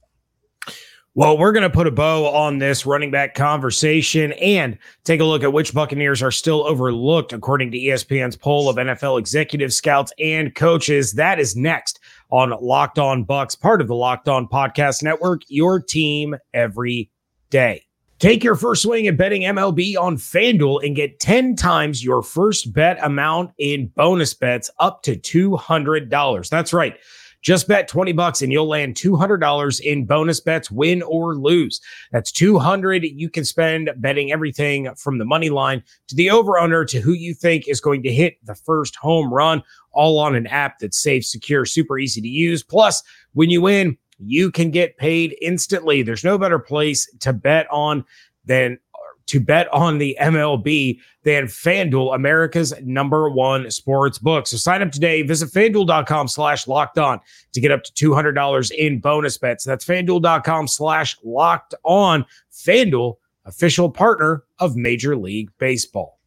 Well, 1.16 1.38
we're 1.38 1.52
going 1.52 1.62
to 1.62 1.70
put 1.70 1.86
a 1.86 1.92
bow 1.92 2.26
on 2.26 2.58
this 2.58 2.88
running 2.88 3.12
back 3.12 3.36
conversation 3.36 4.32
and 4.34 4.80
take 5.04 5.20
a 5.20 5.24
look 5.24 5.44
at 5.44 5.54
which 5.54 5.72
Buccaneers 5.72 6.24
are 6.24 6.32
still 6.32 6.66
overlooked 6.66 7.34
according 7.34 7.70
to 7.72 7.78
ESPN's 7.78 8.36
poll 8.36 8.68
of 8.68 8.78
NFL 8.78 9.20
executive 9.20 9.72
scouts 9.72 10.12
and 10.18 10.56
coaches. 10.56 11.14
That 11.14 11.40
is 11.40 11.56
next 11.56 12.00
on 12.32 12.50
Locked 12.60 12.98
On 12.98 13.24
Bucs, 13.24 13.60
part 13.60 13.80
of 13.80 13.88
the 13.88 13.94
Locked 13.94 14.28
On 14.28 14.48
Podcast 14.48 15.04
Network, 15.04 15.44
your 15.50 15.80
team 15.80 16.36
every 16.52 17.12
day. 17.52 17.86
Take 18.18 18.44
your 18.44 18.56
first 18.56 18.82
swing 18.82 19.06
at 19.06 19.16
betting 19.16 19.44
MLB 19.44 19.96
on 19.96 20.18
FanDuel 20.18 20.84
and 20.84 20.96
get 20.96 21.20
10 21.20 21.56
times 21.56 22.04
your 22.04 22.24
first 22.24 22.74
bet 22.74 22.98
amount 23.04 23.52
in 23.60 23.88
bonus 23.88 24.34
bets 24.34 24.72
up 24.80 25.04
to 25.04 25.16
$200. 25.16 26.50
That's 26.50 26.74
right. 26.74 26.98
Just 27.44 27.68
bet 27.68 27.90
20 27.90 28.14
bucks 28.14 28.42
and 28.42 28.52
you'll 28.52 28.68
land 28.68 28.96
$200 28.96 29.82
in 29.82 30.06
bonus 30.06 30.40
bets, 30.40 30.72
win 30.72 31.04
or 31.04 31.36
lose. 31.36 31.80
That's 32.12 32.32
200 32.32 33.04
you 33.04 33.30
can 33.30 33.46
spend 33.46 33.92
betting 33.98 34.32
everything 34.32 34.94
from 34.96 35.18
the 35.18 35.26
money 35.26 35.50
line 35.50 35.84
to 36.08 36.16
the 36.16 36.30
over 36.30 36.58
under 36.58 36.86
to 36.86 37.02
who 37.02 37.12
you 37.12 37.34
think 37.34 37.68
is 37.68 37.82
going 37.82 38.02
to 38.04 38.12
hit 38.12 38.38
the 38.46 38.56
first 38.56 38.96
home 38.96 39.32
run, 39.32 39.62
all 39.92 40.20
on 40.20 40.36
an 40.36 40.48
app 40.48 40.80
that's 40.80 40.98
safe, 40.98 41.26
secure, 41.26 41.66
super 41.66 42.00
easy 42.00 42.22
to 42.22 42.28
use. 42.28 42.64
Plus, 42.64 43.04
when 43.34 43.50
you 43.50 43.62
win, 43.62 43.98
you 44.20 44.50
can 44.50 44.72
get 44.72 44.98
paid 44.98 45.36
instantly. 45.42 46.02
There's 46.02 46.24
no 46.24 46.38
better 46.38 46.60
place 46.60 47.14
to 47.20 47.34
bet 47.34 47.68
on 47.70 48.06
than 48.46 48.80
to 49.28 49.40
bet 49.40 49.72
on 49.74 49.98
the 49.98 50.18
MLB 50.20 51.00
than 51.24 51.46
FanDuel, 51.46 52.16
America's 52.16 52.74
number 52.84 53.30
one 53.30 53.70
sports 53.72 54.20
book. 54.20 54.48
So 54.48 54.58
sign 54.58 54.82
up 54.82 54.92
today. 54.92 55.22
Visit 55.22 55.50
fanduel.com 55.50 56.28
slash 56.28 56.68
locked 56.68 56.98
on 56.98 57.20
to 57.54 57.62
get 57.62 57.72
up 57.72 57.84
to 57.84 57.92
$200 57.94 58.72
in 58.72 59.00
bonus 59.00 59.38
bets. 59.38 59.64
That's 59.64 59.86
fanduel.com 59.86 60.68
slash 60.68 61.18
locked 61.24 61.76
on. 61.84 62.26
FanDuel, 62.52 63.16
official 63.46 63.90
partner 63.90 64.44
of 64.60 64.76
Major 64.76 65.16
League 65.16 65.50
Baseball. 65.58 66.20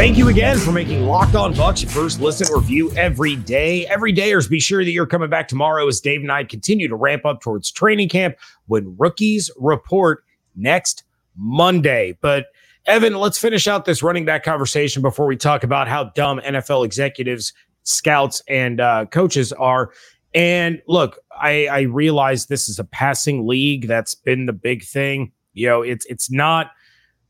Thank 0.00 0.16
you 0.16 0.28
again 0.28 0.56
for 0.56 0.72
making 0.72 1.04
Locked 1.04 1.34
On 1.34 1.52
Bucs 1.52 1.82
your 1.82 1.90
first 1.90 2.22
listen 2.22 2.50
review 2.50 2.90
every 2.92 3.36
day. 3.36 3.86
Every 3.86 4.14
dayers, 4.14 4.48
be 4.48 4.58
sure 4.58 4.82
that 4.82 4.90
you're 4.90 5.04
coming 5.04 5.28
back 5.28 5.46
tomorrow 5.46 5.86
as 5.86 6.00
Dave 6.00 6.22
and 6.22 6.32
I 6.32 6.42
continue 6.42 6.88
to 6.88 6.96
ramp 6.96 7.26
up 7.26 7.42
towards 7.42 7.70
training 7.70 8.08
camp 8.08 8.36
when 8.64 8.96
rookies 8.96 9.50
report 9.58 10.24
next 10.56 11.04
Monday. 11.36 12.16
But 12.22 12.46
Evan, 12.86 13.12
let's 13.12 13.36
finish 13.36 13.68
out 13.68 13.84
this 13.84 14.02
running 14.02 14.24
back 14.24 14.42
conversation 14.42 15.02
before 15.02 15.26
we 15.26 15.36
talk 15.36 15.64
about 15.64 15.86
how 15.86 16.04
dumb 16.04 16.40
NFL 16.40 16.86
executives, 16.86 17.52
scouts, 17.82 18.42
and 18.48 18.80
uh, 18.80 19.04
coaches 19.04 19.52
are. 19.52 19.92
And 20.32 20.80
look, 20.88 21.18
I, 21.30 21.66
I 21.66 21.80
realize 21.82 22.46
this 22.46 22.70
is 22.70 22.78
a 22.78 22.84
passing 22.84 23.46
league. 23.46 23.86
That's 23.86 24.14
been 24.14 24.46
the 24.46 24.54
big 24.54 24.82
thing. 24.82 25.32
You 25.52 25.68
know, 25.68 25.82
it's 25.82 26.06
it's 26.06 26.30
not 26.30 26.70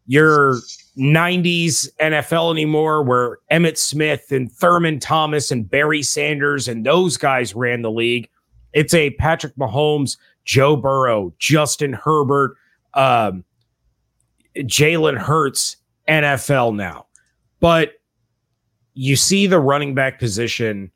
your 0.06 0.56
90s 0.96 1.88
NFL 2.00 2.52
anymore, 2.52 3.02
where 3.02 3.38
Emmitt 3.50 3.78
Smith 3.78 4.32
and 4.32 4.50
Thurman 4.50 4.98
Thomas 4.98 5.50
and 5.50 5.68
Barry 5.68 6.02
Sanders 6.02 6.68
and 6.68 6.84
those 6.84 7.16
guys 7.16 7.54
ran 7.54 7.82
the 7.82 7.90
league. 7.90 8.28
It's 8.72 8.94
a 8.94 9.10
Patrick 9.10 9.54
Mahomes, 9.56 10.16
Joe 10.44 10.76
Burrow, 10.76 11.32
Justin 11.38 11.92
Herbert, 11.92 12.56
um, 12.94 13.44
Jalen 14.56 15.18
Hurts 15.18 15.76
NFL 16.08 16.74
now. 16.76 17.06
But 17.60 17.92
you 18.94 19.16
see 19.16 19.46
the 19.46 19.60
running 19.60 19.94
back 19.94 20.18
position, 20.18 20.90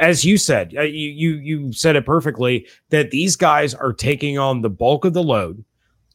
as 0.00 0.24
you 0.24 0.38
said, 0.38 0.74
uh, 0.76 0.82
you 0.82 1.10
you 1.10 1.34
you 1.36 1.72
said 1.72 1.96
it 1.96 2.06
perfectly 2.06 2.66
that 2.90 3.10
these 3.10 3.34
guys 3.36 3.74
are 3.74 3.92
taking 3.92 4.38
on 4.38 4.62
the 4.62 4.70
bulk 4.70 5.04
of 5.04 5.14
the 5.14 5.22
load 5.22 5.64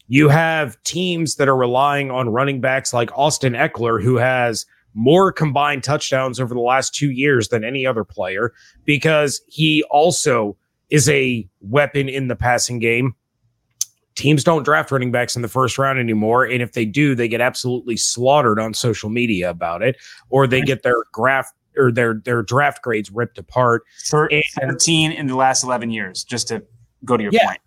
you 0.07 0.29
have 0.29 0.81
teams 0.83 1.35
that 1.35 1.47
are 1.47 1.55
relying 1.55 2.11
on 2.11 2.29
running 2.29 2.61
backs 2.61 2.93
like 2.93 3.17
Austin 3.17 3.53
Ekeler, 3.53 4.01
who 4.01 4.17
has 4.17 4.65
more 4.93 5.31
combined 5.31 5.83
touchdowns 5.83 6.39
over 6.39 6.53
the 6.53 6.59
last 6.59 6.93
two 6.93 7.11
years 7.11 7.49
than 7.49 7.63
any 7.63 7.85
other 7.85 8.03
player 8.03 8.53
because 8.85 9.41
he 9.47 9.83
also 9.89 10.57
is 10.89 11.07
a 11.09 11.47
weapon 11.61 12.09
in 12.09 12.27
the 12.27 12.35
passing 12.35 12.79
game. 12.79 13.15
Teams 14.15 14.43
don't 14.43 14.63
draft 14.63 14.91
running 14.91 15.11
backs 15.11 15.35
in 15.37 15.41
the 15.41 15.47
first 15.47 15.77
round 15.77 15.97
anymore. 15.97 16.43
And 16.43 16.61
if 16.61 16.73
they 16.73 16.83
do, 16.83 17.15
they 17.15 17.29
get 17.29 17.39
absolutely 17.39 17.95
slaughtered 17.95 18.59
on 18.59 18.73
social 18.73 19.09
media 19.09 19.49
about 19.49 19.81
it, 19.81 19.95
or 20.29 20.45
they 20.45 20.61
get 20.61 20.83
their 20.83 20.97
graph 21.13 21.49
or 21.77 21.89
their 21.89 22.15
their 22.25 22.43
draft 22.43 22.83
grades 22.83 23.09
ripped 23.09 23.37
apart. 23.37 23.83
For 24.09 24.29
13 24.59 25.13
in 25.13 25.27
the 25.27 25.35
last 25.37 25.63
11 25.63 25.91
years, 25.91 26.25
just 26.25 26.49
to 26.49 26.61
go 27.05 27.15
to 27.15 27.23
your 27.23 27.31
yeah, 27.31 27.45
point 27.45 27.61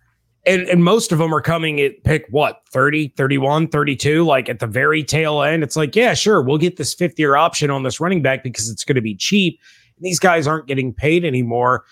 and, 0.45 0.63
and 0.63 0.83
most 0.83 1.11
of 1.11 1.17
them 1.17 1.33
are 1.33 1.41
coming 1.41 1.79
at 1.79 2.03
pick 2.03 2.25
what 2.29 2.61
30 2.69 3.09
31 3.09 3.67
32 3.67 4.23
like 4.25 4.49
at 4.49 4.59
the 4.59 4.67
very 4.67 5.03
tail 5.03 5.41
end. 5.41 5.63
It's 5.63 5.75
like 5.75 5.95
yeah 5.95 6.13
sure 6.13 6.41
we'll 6.41 6.57
get 6.57 6.77
this 6.77 6.93
fifth 6.93 7.19
year 7.19 7.35
option 7.35 7.69
on 7.69 7.83
this 7.83 7.99
running 7.99 8.21
back 8.21 8.43
because 8.43 8.69
it's 8.69 8.83
going 8.83 8.95
to 8.95 9.01
be 9.01 9.15
cheap. 9.15 9.59
And 9.97 10.05
these 10.05 10.19
guys 10.19 10.47
aren't 10.47 10.67
getting 10.67 10.93
paid 10.93 11.25
anymore. 11.25 11.85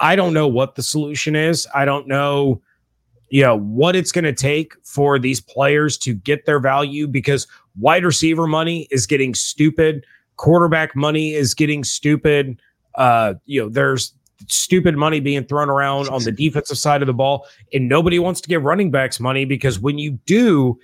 I 0.00 0.16
don't 0.16 0.32
know 0.32 0.46
what 0.46 0.76
the 0.76 0.82
solution 0.82 1.34
is. 1.34 1.66
I 1.74 1.84
don't 1.84 2.06
know 2.06 2.62
you 3.30 3.42
know 3.42 3.58
what 3.58 3.94
it's 3.94 4.12
going 4.12 4.24
to 4.24 4.32
take 4.32 4.74
for 4.84 5.18
these 5.18 5.40
players 5.40 5.98
to 5.98 6.14
get 6.14 6.46
their 6.46 6.60
value 6.60 7.06
because 7.06 7.46
wide 7.78 8.04
receiver 8.04 8.46
money 8.46 8.88
is 8.90 9.06
getting 9.06 9.34
stupid. 9.34 10.06
Quarterback 10.36 10.96
money 10.96 11.34
is 11.34 11.52
getting 11.52 11.84
stupid. 11.84 12.60
Uh 12.94 13.34
you 13.44 13.60
know 13.60 13.68
there's 13.68 14.14
stupid 14.46 14.96
money 14.96 15.20
being 15.20 15.44
thrown 15.44 15.68
around 15.68 16.08
on 16.08 16.22
the 16.22 16.32
defensive 16.44 16.78
side 16.78 17.02
of 17.02 17.06
the 17.06 17.14
ball. 17.14 17.46
And 17.72 17.88
nobody 17.88 18.18
wants 18.18 18.40
to 18.42 18.48
give 18.48 18.64
running 18.64 18.90
backs 18.90 19.20
money 19.20 19.44
because 19.44 19.80
when 19.80 19.98
you 19.98 20.12
do, 20.26 20.78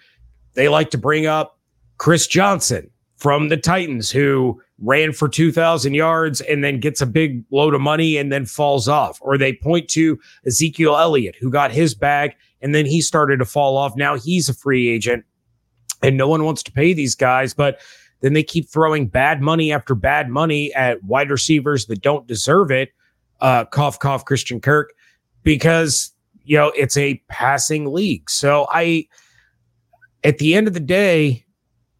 they 0.55 0.69
like 0.69 0.91
to 0.91 0.99
bring 0.99 1.27
up 1.27 1.59
Chris 1.99 2.27
Johnson 2.27 2.91
from 3.17 3.49
the 3.49 3.57
Titans, 3.57 4.11
who 4.11 4.61
ran 4.79 5.13
for 5.13 5.29
2,000 5.29 5.95
yards 5.95 6.41
and 6.43 6.65
then 6.65 6.81
gets 6.81 7.01
a 7.01 7.07
big 7.07 7.45
load 7.51 7.75
of 7.75 7.81
money 7.81 8.17
and 8.17 8.33
then 8.33 8.45
falls 8.45 8.89
off. 8.89 9.19
Or 9.21 9.39
they 9.39 9.53
point 9.55 9.89
to 9.91 10.19
Ezekiel 10.47 10.97
Elliott, 10.97 11.37
who 11.41 11.51
got 11.51 11.71
his 11.71 11.95
bag 11.95 12.35
and 12.61 12.75
then 12.75 12.87
he 12.87 13.01
started 13.01 13.39
to 13.39 13.45
fall 13.45 13.77
off. 13.77 13.97
Now 13.97 14.17
he's 14.17 14.49
a 14.49 14.55
free 14.55 14.89
agent 14.89 15.25
and 16.03 16.17
no 16.17 16.29
one 16.29 16.45
wants 16.45 16.63
to 16.65 16.73
pay 16.73 16.93
these 16.93 17.15
guys. 17.15 17.55
But 17.55 17.81
then 18.21 18.33
they 18.33 18.43
keep 18.43 18.69
throwing 18.69 19.07
bad 19.07 19.41
money 19.41 19.73
after 19.73 19.95
bad 19.95 20.29
money 20.29 20.73
at 20.75 21.03
wide 21.05 21.31
receivers 21.31 21.87
that 21.87 22.03
don't 22.03 22.27
deserve 22.27 22.71
it 22.71 22.91
uh, 23.41 23.65
cough, 23.67 23.99
cough, 23.99 24.25
Christian 24.25 24.61
Kirk, 24.61 24.93
because, 25.43 26.13
you 26.45 26.57
know, 26.57 26.73
it's 26.77 26.97
a 26.97 27.23
passing 27.29 27.93
league. 27.93 28.29
So 28.31 28.67
I, 28.71 29.07
at 30.23 30.39
the 30.39 30.55
end 30.55 30.67
of 30.69 30.75
the 30.75 30.81
day, 30.81 31.45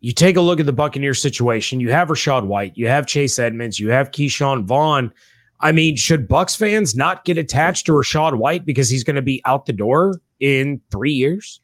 you 0.01 0.13
take 0.13 0.37
a 0.37 0.41
look 0.41 0.61
at 0.61 0.67
the 0.67 0.73
Buccaneers 0.73 1.21
situation. 1.21 1.81
You 1.81 1.91
have 1.91 2.09
Rachaad 2.09 2.47
White, 2.47 2.77
you 2.77 2.89
have 2.89 3.07
Chase 3.07 3.39
Edmonds, 3.39 3.81
you 3.81 3.91
have 3.91 4.11
Ke'Shawn 4.11 4.65
Vaughn. 4.65 5.13
I 5.61 5.73
mean, 5.73 5.97
should 5.97 6.29
Bucs 6.29 6.57
fans 6.57 6.95
not 6.95 7.25
get 7.25 7.39
attached 7.39 7.87
to 7.87 7.93
Rachaad 7.93 8.37
White 8.37 8.67
because 8.67 8.91
he's 8.91 9.03
going 9.03 9.17
to 9.17 9.23
be 9.23 9.41
out 9.47 9.65
the 9.65 9.73
door 9.73 10.21
in 10.41 10.81
three 10.91 11.13
years? 11.13 11.61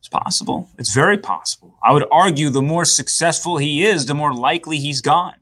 It's 0.00 0.08
possible. 0.08 0.68
It's 0.78 0.92
very 0.92 1.18
possible. 1.18 1.76
I 1.84 1.92
would 1.92 2.06
argue 2.10 2.50
the 2.50 2.62
more 2.62 2.84
successful 2.84 3.58
he 3.58 3.84
is, 3.84 4.06
the 4.06 4.14
more 4.14 4.34
likely 4.34 4.78
he's 4.78 5.00
gone. 5.00 5.34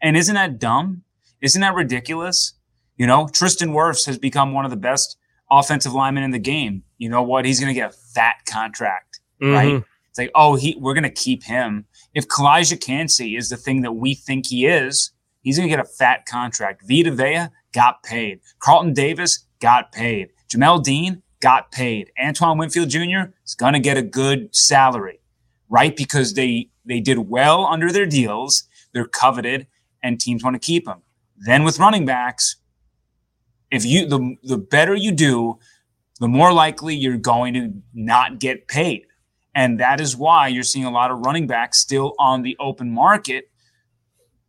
And 0.00 0.16
isn't 0.16 0.34
that 0.34 0.58
dumb? 0.58 1.02
Isn't 1.40 1.60
that 1.60 1.74
ridiculous? 1.74 2.53
You 2.96 3.06
know, 3.06 3.28
Tristan 3.28 3.70
Wirfs 3.70 4.06
has 4.06 4.18
become 4.18 4.52
one 4.52 4.64
of 4.64 4.70
the 4.70 4.76
best 4.76 5.16
offensive 5.50 5.92
linemen 5.92 6.22
in 6.22 6.30
the 6.30 6.38
game. 6.38 6.82
You 6.98 7.08
know 7.08 7.22
what? 7.22 7.44
He's 7.44 7.60
going 7.60 7.72
to 7.72 7.78
get 7.78 7.90
a 7.90 7.96
fat 8.14 8.36
contract, 8.46 9.20
mm-hmm. 9.42 9.52
right? 9.52 9.84
It's 10.10 10.18
like, 10.18 10.30
oh, 10.34 10.54
he 10.54 10.76
we're 10.78 10.94
going 10.94 11.02
to 11.02 11.10
keep 11.10 11.42
him. 11.42 11.86
If 12.14 12.28
Calijah 12.28 12.80
Kancey 12.80 13.36
is 13.36 13.48
the 13.48 13.56
thing 13.56 13.82
that 13.82 13.92
we 13.92 14.14
think 14.14 14.46
he 14.46 14.66
is, 14.66 15.10
he's 15.42 15.56
going 15.56 15.68
to 15.68 15.76
get 15.76 15.84
a 15.84 15.88
fat 15.88 16.24
contract. 16.26 16.82
Vita 16.88 17.10
Vea 17.10 17.48
got 17.72 18.02
paid. 18.04 18.40
Carlton 18.60 18.92
Davis 18.92 19.44
got 19.60 19.90
paid. 19.90 20.30
Jamel 20.48 20.82
Dean 20.82 21.22
got 21.40 21.72
paid. 21.72 22.12
Antoine 22.22 22.58
Winfield 22.58 22.90
Jr. 22.90 23.32
is 23.44 23.56
going 23.56 23.72
to 23.72 23.80
get 23.80 23.96
a 23.96 24.02
good 24.02 24.54
salary, 24.54 25.20
right? 25.68 25.96
Because 25.96 26.34
they 26.34 26.70
they 26.84 27.00
did 27.00 27.18
well 27.18 27.66
under 27.66 27.90
their 27.90 28.06
deals. 28.06 28.68
They're 28.92 29.06
coveted, 29.06 29.66
and 30.02 30.20
teams 30.20 30.44
want 30.44 30.54
to 30.54 30.60
keep 30.64 30.84
them. 30.84 31.02
Then 31.36 31.64
with 31.64 31.80
running 31.80 32.06
backs, 32.06 32.56
if 33.74 33.84
you 33.84 34.06
the 34.06 34.36
the 34.42 34.58
better 34.58 34.94
you 34.94 35.12
do, 35.12 35.58
the 36.20 36.28
more 36.28 36.52
likely 36.52 36.94
you're 36.94 37.18
going 37.18 37.54
to 37.54 37.72
not 37.92 38.38
get 38.38 38.68
paid. 38.68 39.06
And 39.54 39.78
that 39.78 40.00
is 40.00 40.16
why 40.16 40.48
you're 40.48 40.64
seeing 40.64 40.84
a 40.84 40.90
lot 40.90 41.10
of 41.10 41.24
running 41.24 41.46
backs 41.46 41.78
still 41.78 42.14
on 42.18 42.42
the 42.42 42.56
open 42.58 42.90
market 42.90 43.50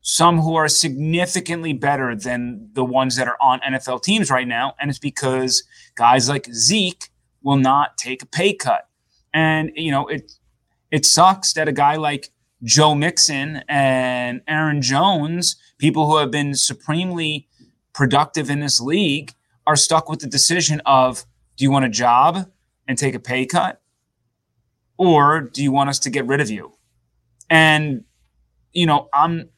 some 0.08 0.40
who 0.40 0.54
are 0.54 0.68
significantly 0.68 1.74
better 1.74 2.16
than 2.16 2.70
the 2.74 2.86
ones 2.86 3.16
that 3.16 3.28
are 3.28 3.38
on 3.42 3.60
NFL 3.62 4.04
teams 4.04 4.30
right 4.30 4.48
now. 4.48 4.76
And 4.80 4.92
it's 4.92 5.00
because 5.00 5.64
guys 5.96 6.30
like 6.30 6.48
Zeke 6.54 7.10
will 7.42 7.58
not 7.58 7.98
take 7.98 8.22
a 8.22 8.28
pay 8.28 8.54
cut. 8.54 8.88
And, 9.34 9.72
you 9.74 9.90
know, 9.90 10.06
it, 10.06 10.32
it 10.92 11.08
sucks 11.08 11.54
that 11.54 11.68
a 11.68 11.72
guy 11.72 11.96
like 11.96 12.30
Joe 12.62 12.94
Mixon 12.94 13.64
and 13.68 14.42
Aaron 14.48 14.80
Jones, 14.80 15.56
people 15.80 16.06
who 16.08 16.18
have 16.18 16.30
been 16.30 16.54
supremely 16.54 17.48
productive 17.96 18.50
in 18.50 18.60
this 18.60 18.80
league, 18.82 19.34
are 19.66 19.78
stuck 19.78 20.10
with 20.10 20.20
the 20.20 20.28
decision 20.28 20.82
of 20.86 21.26
do 21.56 21.64
you 21.64 21.72
want 21.72 21.86
a 21.86 21.90
job 21.90 22.52
and 22.88 22.98
take 22.98 23.16
a 23.16 23.20
pay 23.20 23.46
cut? 23.46 23.82
Or 24.98 25.42
do 25.42 25.64
you 25.64 25.72
want 25.72 25.90
us 25.90 25.98
to 26.00 26.10
get 26.10 26.28
rid 26.28 26.42
of 26.42 26.50
you? 26.50 26.74
And, 27.50 28.04
you 28.74 28.86
know, 28.86 29.08
I'm 29.14 29.50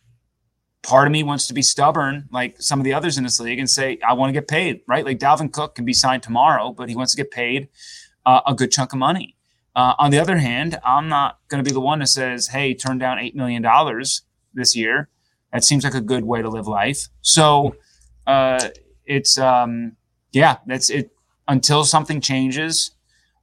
part 0.84 1.08
of 1.08 1.12
me 1.12 1.24
wants 1.24 1.48
to 1.48 1.54
be 1.54 1.64
stubborn, 1.64 2.30
like 2.32 2.62
some 2.62 2.80
of 2.80 2.86
the 2.86 2.94
others 2.94 3.18
in 3.18 3.24
this 3.24 3.40
league, 3.40 3.60
and 3.60 3.70
say, 3.70 3.98
I 4.08 4.14
want 4.14 4.30
to 4.30 4.34
get 4.34 4.48
paid, 4.48 4.82
right? 4.88 5.04
Like 5.04 5.18
Dalvin 5.18 5.52
Cook 5.52 5.76
can 5.76 5.84
be 5.84 5.94
signed 5.94 6.22
tomorrow, 6.22 6.72
but 6.72 6.90
he 6.90 6.96
wants 6.96 7.14
to 7.14 7.18
get 7.18 7.32
paid 7.32 7.70
uh, 8.26 8.42
a 8.46 8.54
good 8.54 8.72
chunk 8.72 8.94
of 8.94 9.00
money. 9.00 9.36
Uh, 9.76 9.94
on 9.98 10.12
the 10.12 10.20
other 10.20 10.38
hand, 10.38 10.80
I'm 10.86 11.10
not 11.10 11.40
going 11.50 11.64
to 11.64 11.68
be 11.68 11.74
the 11.74 11.82
one 11.82 12.00
that 12.00 12.08
says, 12.08 12.48
hey, 12.48 12.76
turn 12.76 13.00
down 13.00 13.18
$8 13.18 13.36
million 13.36 13.66
this 14.54 14.76
year. 14.76 15.10
That 15.52 15.64
seems 15.64 15.84
like 15.84 15.96
a 15.96 16.02
good 16.02 16.24
way 16.24 16.42
to 16.42 16.50
live 16.50 16.68
life. 16.68 17.10
So 17.22 17.76
uh, 18.28 18.70
it's, 19.06 19.38
um, 19.38 19.94
yeah, 20.32 20.58
that's 20.68 20.90
it. 20.90 21.12
Until 21.48 21.86
something 21.86 22.20
changes 22.20 22.92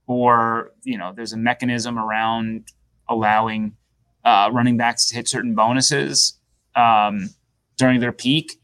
or, 0.06 0.72
you 0.82 0.98
know, 0.98 1.12
there's 1.16 1.32
a 1.32 1.38
mechanism 1.38 1.98
around 1.98 2.68
allowing 3.08 3.76
uh, 4.24 4.50
running 4.52 4.76
backs 4.76 5.08
to 5.08 5.14
hit 5.14 5.28
certain 5.28 5.54
bonuses 5.54 6.38
um, 6.76 7.30
during 7.76 8.00
their 8.00 8.12
peak. 8.12 8.60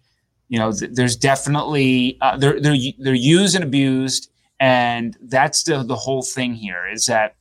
You 0.49 0.59
know, 0.59 0.73
th- 0.73 0.91
there's 0.95 1.17
definitely 1.17 2.19
uh, 2.21 2.37
they're 2.37 2.61
they're 2.61 2.77
they're 2.99 3.15
used 3.15 3.55
and 3.55 3.63
abused, 3.65 4.31
and 4.59 5.17
that's 5.23 5.63
the 5.63 5.83
the 5.83 5.97
whole 5.97 6.23
thing 6.23 6.55
here 6.55 6.89
is 6.93 7.07
that 7.07 7.37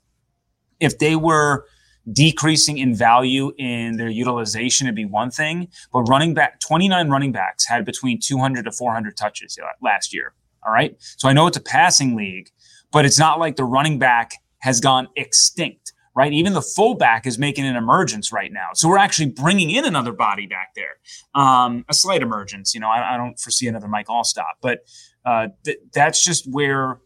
if 0.79 0.99
they 0.99 1.15
were 1.15 1.65
decreasing 2.11 2.77
in 2.77 2.95
value 2.95 3.51
in 3.57 3.97
their 3.97 4.09
utilization 4.09 4.87
it'd 4.87 4.95
be 4.95 5.05
one 5.05 5.31
thing 5.31 5.67
but 5.91 6.01
running 6.03 6.33
back 6.33 6.59
29 6.59 7.09
running 7.09 7.31
backs 7.31 7.67
had 7.67 7.85
between 7.85 8.19
200 8.19 8.63
to 8.63 8.71
400 8.71 9.15
touches 9.17 9.57
last 9.81 10.13
year 10.13 10.33
all 10.65 10.73
right 10.73 10.95
so 10.99 11.27
i 11.27 11.33
know 11.33 11.47
it's 11.47 11.57
a 11.57 11.61
passing 11.61 12.15
league 12.15 12.49
but 12.91 13.05
it's 13.05 13.19
not 13.19 13.39
like 13.39 13.55
the 13.55 13.63
running 13.63 13.99
back 13.99 14.33
has 14.59 14.79
gone 14.79 15.07
extinct 15.15 15.93
right? 16.19 16.33
Even 16.33 16.51
the 16.51 16.61
fullback 16.61 17.25
is 17.25 17.37
making 17.37 17.65
an 17.65 17.77
emergence 17.77 18.33
right 18.33 18.51
now. 18.51 18.69
So 18.73 18.89
we're 18.89 18.97
actually 18.97 19.29
bringing 19.29 19.69
in 19.69 19.85
another 19.85 20.11
body 20.11 20.47
back 20.47 20.71
there, 20.75 20.97
um, 21.33 21.85
a 21.87 21.93
slight 21.93 22.21
emergence. 22.21 22.73
You 22.73 22.81
know, 22.81 22.89
I, 22.89 23.13
I, 23.13 23.17
don't 23.17 23.39
foresee 23.39 23.67
another 23.67 23.87
Mike 23.87 24.07
Alstott, 24.07 24.57
but 24.61 24.79
uh, 25.25 25.47
th- 25.63 25.77
that's 25.93 26.21
just 26.21 26.45
where 26.51 26.99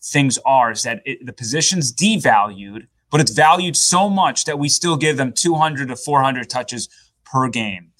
things 0.00 0.38
are. 0.46 0.70
Is 0.70 0.84
that 0.84 1.02
it, 1.04 1.26
the 1.26 1.32
position's 1.32 1.92
devalued, 1.92 2.86
but 3.12 3.20
it's 3.20 3.30
valued 3.30 3.76
so 3.76 4.10
much 4.10 4.46
that 4.46 4.58
we 4.58 4.68
still 4.68 4.96
give 4.96 5.16
them 5.16 5.32
200 5.32 5.88
to 5.88 5.96
400 5.96 6.50
touches 6.50 6.88
per 7.24 7.48
game, 7.48 7.92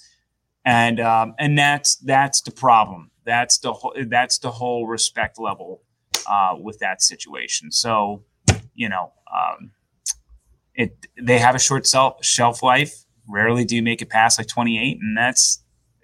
and 0.65 0.99
um, 0.99 1.35
and 1.39 1.57
that's 1.57 1.95
that's 1.97 2.41
the 2.41 2.51
problem. 2.51 3.13
That's 3.25 3.59
the 3.59 3.73
whole 3.73 3.95
that's 4.09 4.39
the 4.39 4.51
whole 4.51 4.89
respect 4.89 5.39
level 5.39 5.83
uh, 6.27 6.57
with 6.59 6.81
that 6.81 7.01
situation. 7.03 7.71
So, 7.71 8.25
you 8.75 8.89
know. 8.89 9.13
Um, 9.33 9.71
it 10.75 11.07
they 11.21 11.39
have 11.39 11.55
a 11.55 11.59
short 11.59 11.87
shelf 11.87 12.25
shelf 12.25 12.63
life. 12.63 13.05
Rarely 13.29 13.65
do 13.65 13.77
you 13.77 13.83
make 13.83 14.03
it 14.03 14.09
past 14.11 14.39
like 14.39 14.49
28, 14.49 14.99
and 15.01 15.17
that's 15.17 15.63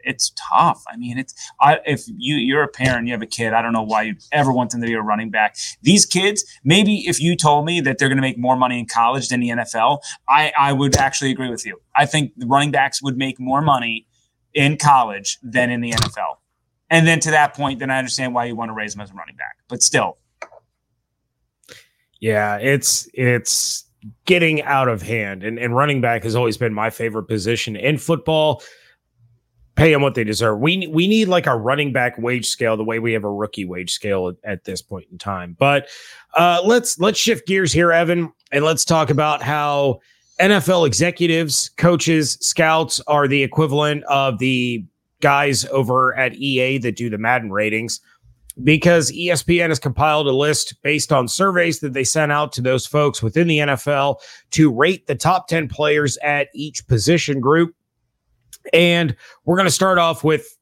it's 0.08 0.32
tough. 0.50 0.82
I 0.88 0.96
mean, 0.96 1.18
it's 1.18 1.34
I, 1.60 1.78
if 1.86 2.04
you 2.08 2.36
you're 2.36 2.62
a 2.62 2.68
parent, 2.68 3.06
you 3.06 3.12
have 3.12 3.22
a 3.22 3.26
kid. 3.26 3.52
I 3.52 3.62
don't 3.62 3.72
know 3.72 3.82
why 3.82 4.02
you 4.02 4.14
ever 4.32 4.52
want 4.52 4.70
them 4.70 4.80
to 4.80 4.86
be 4.86 4.94
a 4.94 5.02
running 5.02 5.30
back. 5.30 5.56
These 5.82 6.06
kids, 6.06 6.44
maybe 6.64 7.04
if 7.06 7.20
you 7.20 7.36
told 7.36 7.66
me 7.66 7.80
that 7.82 7.98
they're 7.98 8.08
going 8.08 8.16
to 8.16 8.22
make 8.22 8.38
more 8.38 8.56
money 8.56 8.78
in 8.78 8.86
college 8.86 9.28
than 9.28 9.40
the 9.40 9.50
NFL, 9.50 10.00
I 10.28 10.52
I 10.58 10.72
would 10.72 10.96
actually 10.96 11.30
agree 11.30 11.50
with 11.50 11.64
you. 11.66 11.80
I 11.94 12.06
think 12.06 12.32
the 12.36 12.46
running 12.46 12.70
backs 12.70 13.02
would 13.02 13.16
make 13.16 13.38
more 13.38 13.60
money 13.60 14.06
in 14.54 14.76
college 14.76 15.38
than 15.42 15.70
in 15.70 15.80
the 15.80 15.92
NFL. 15.92 16.36
And 16.90 17.06
then 17.06 17.20
to 17.20 17.30
that 17.30 17.54
point, 17.54 17.80
then 17.80 17.90
I 17.90 17.98
understand 17.98 18.34
why 18.34 18.46
you 18.46 18.56
want 18.56 18.70
to 18.70 18.72
raise 18.72 18.94
them 18.94 19.02
as 19.02 19.10
a 19.10 19.14
running 19.14 19.36
back. 19.36 19.58
But 19.68 19.82
still, 19.82 20.16
yeah, 22.20 22.56
it's 22.56 23.08
it's 23.12 23.84
getting 24.24 24.62
out 24.62 24.88
of 24.88 25.02
hand. 25.02 25.42
And, 25.42 25.58
and 25.58 25.74
running 25.74 26.00
back 26.00 26.22
has 26.22 26.34
always 26.34 26.56
been 26.56 26.72
my 26.72 26.90
favorite 26.90 27.24
position 27.24 27.76
in 27.76 27.98
football. 27.98 28.62
Pay 29.78 29.92
them 29.92 30.02
what 30.02 30.14
they 30.14 30.24
deserve. 30.24 30.58
We 30.58 30.86
we 30.88 31.06
need 31.06 31.28
like 31.28 31.46
a 31.46 31.56
running 31.56 31.92
back 31.92 32.18
wage 32.18 32.46
scale 32.46 32.76
the 32.76 32.84
way 32.84 32.98
we 32.98 33.12
have 33.12 33.24
a 33.24 33.30
rookie 33.30 33.64
wage 33.64 33.92
scale 33.92 34.28
at, 34.28 34.36
at 34.44 34.64
this 34.64 34.82
point 34.82 35.06
in 35.12 35.18
time. 35.18 35.56
But 35.58 35.88
uh, 36.34 36.60
let's 36.64 36.98
let's 36.98 37.18
shift 37.18 37.46
gears 37.46 37.72
here, 37.72 37.92
Evan, 37.92 38.32
and 38.50 38.64
let's 38.64 38.84
talk 38.84 39.08
about 39.08 39.42
how 39.42 40.00
NFL 40.40 40.86
executives, 40.86 41.70
coaches, 41.76 42.38
scouts 42.40 43.00
are 43.06 43.28
the 43.28 43.42
equivalent 43.42 44.04
of 44.04 44.38
the 44.38 44.84
guys 45.20 45.64
over 45.66 46.16
at 46.16 46.34
EA 46.34 46.78
that 46.78 46.96
do 46.96 47.08
the 47.08 47.18
Madden 47.18 47.52
ratings 47.52 48.00
because 48.64 49.12
ESPN 49.12 49.68
has 49.68 49.78
compiled 49.78 50.26
a 50.26 50.32
list 50.32 50.74
based 50.82 51.12
on 51.12 51.28
surveys 51.28 51.80
that 51.80 51.92
they 51.92 52.04
sent 52.04 52.32
out 52.32 52.52
to 52.52 52.60
those 52.60 52.86
folks 52.86 53.22
within 53.22 53.46
the 53.46 53.58
NFL 53.58 54.16
to 54.50 54.72
rate 54.72 55.06
the 55.06 55.14
top 55.14 55.48
10 55.48 55.68
players 55.68 56.16
at 56.18 56.48
each 56.54 56.86
position 56.86 57.40
group. 57.40 57.74
And 58.72 59.14
we're 59.44 59.56
going 59.56 59.66
to 59.66 59.72
start 59.72 59.98
off 59.98 60.24
with 60.24 60.56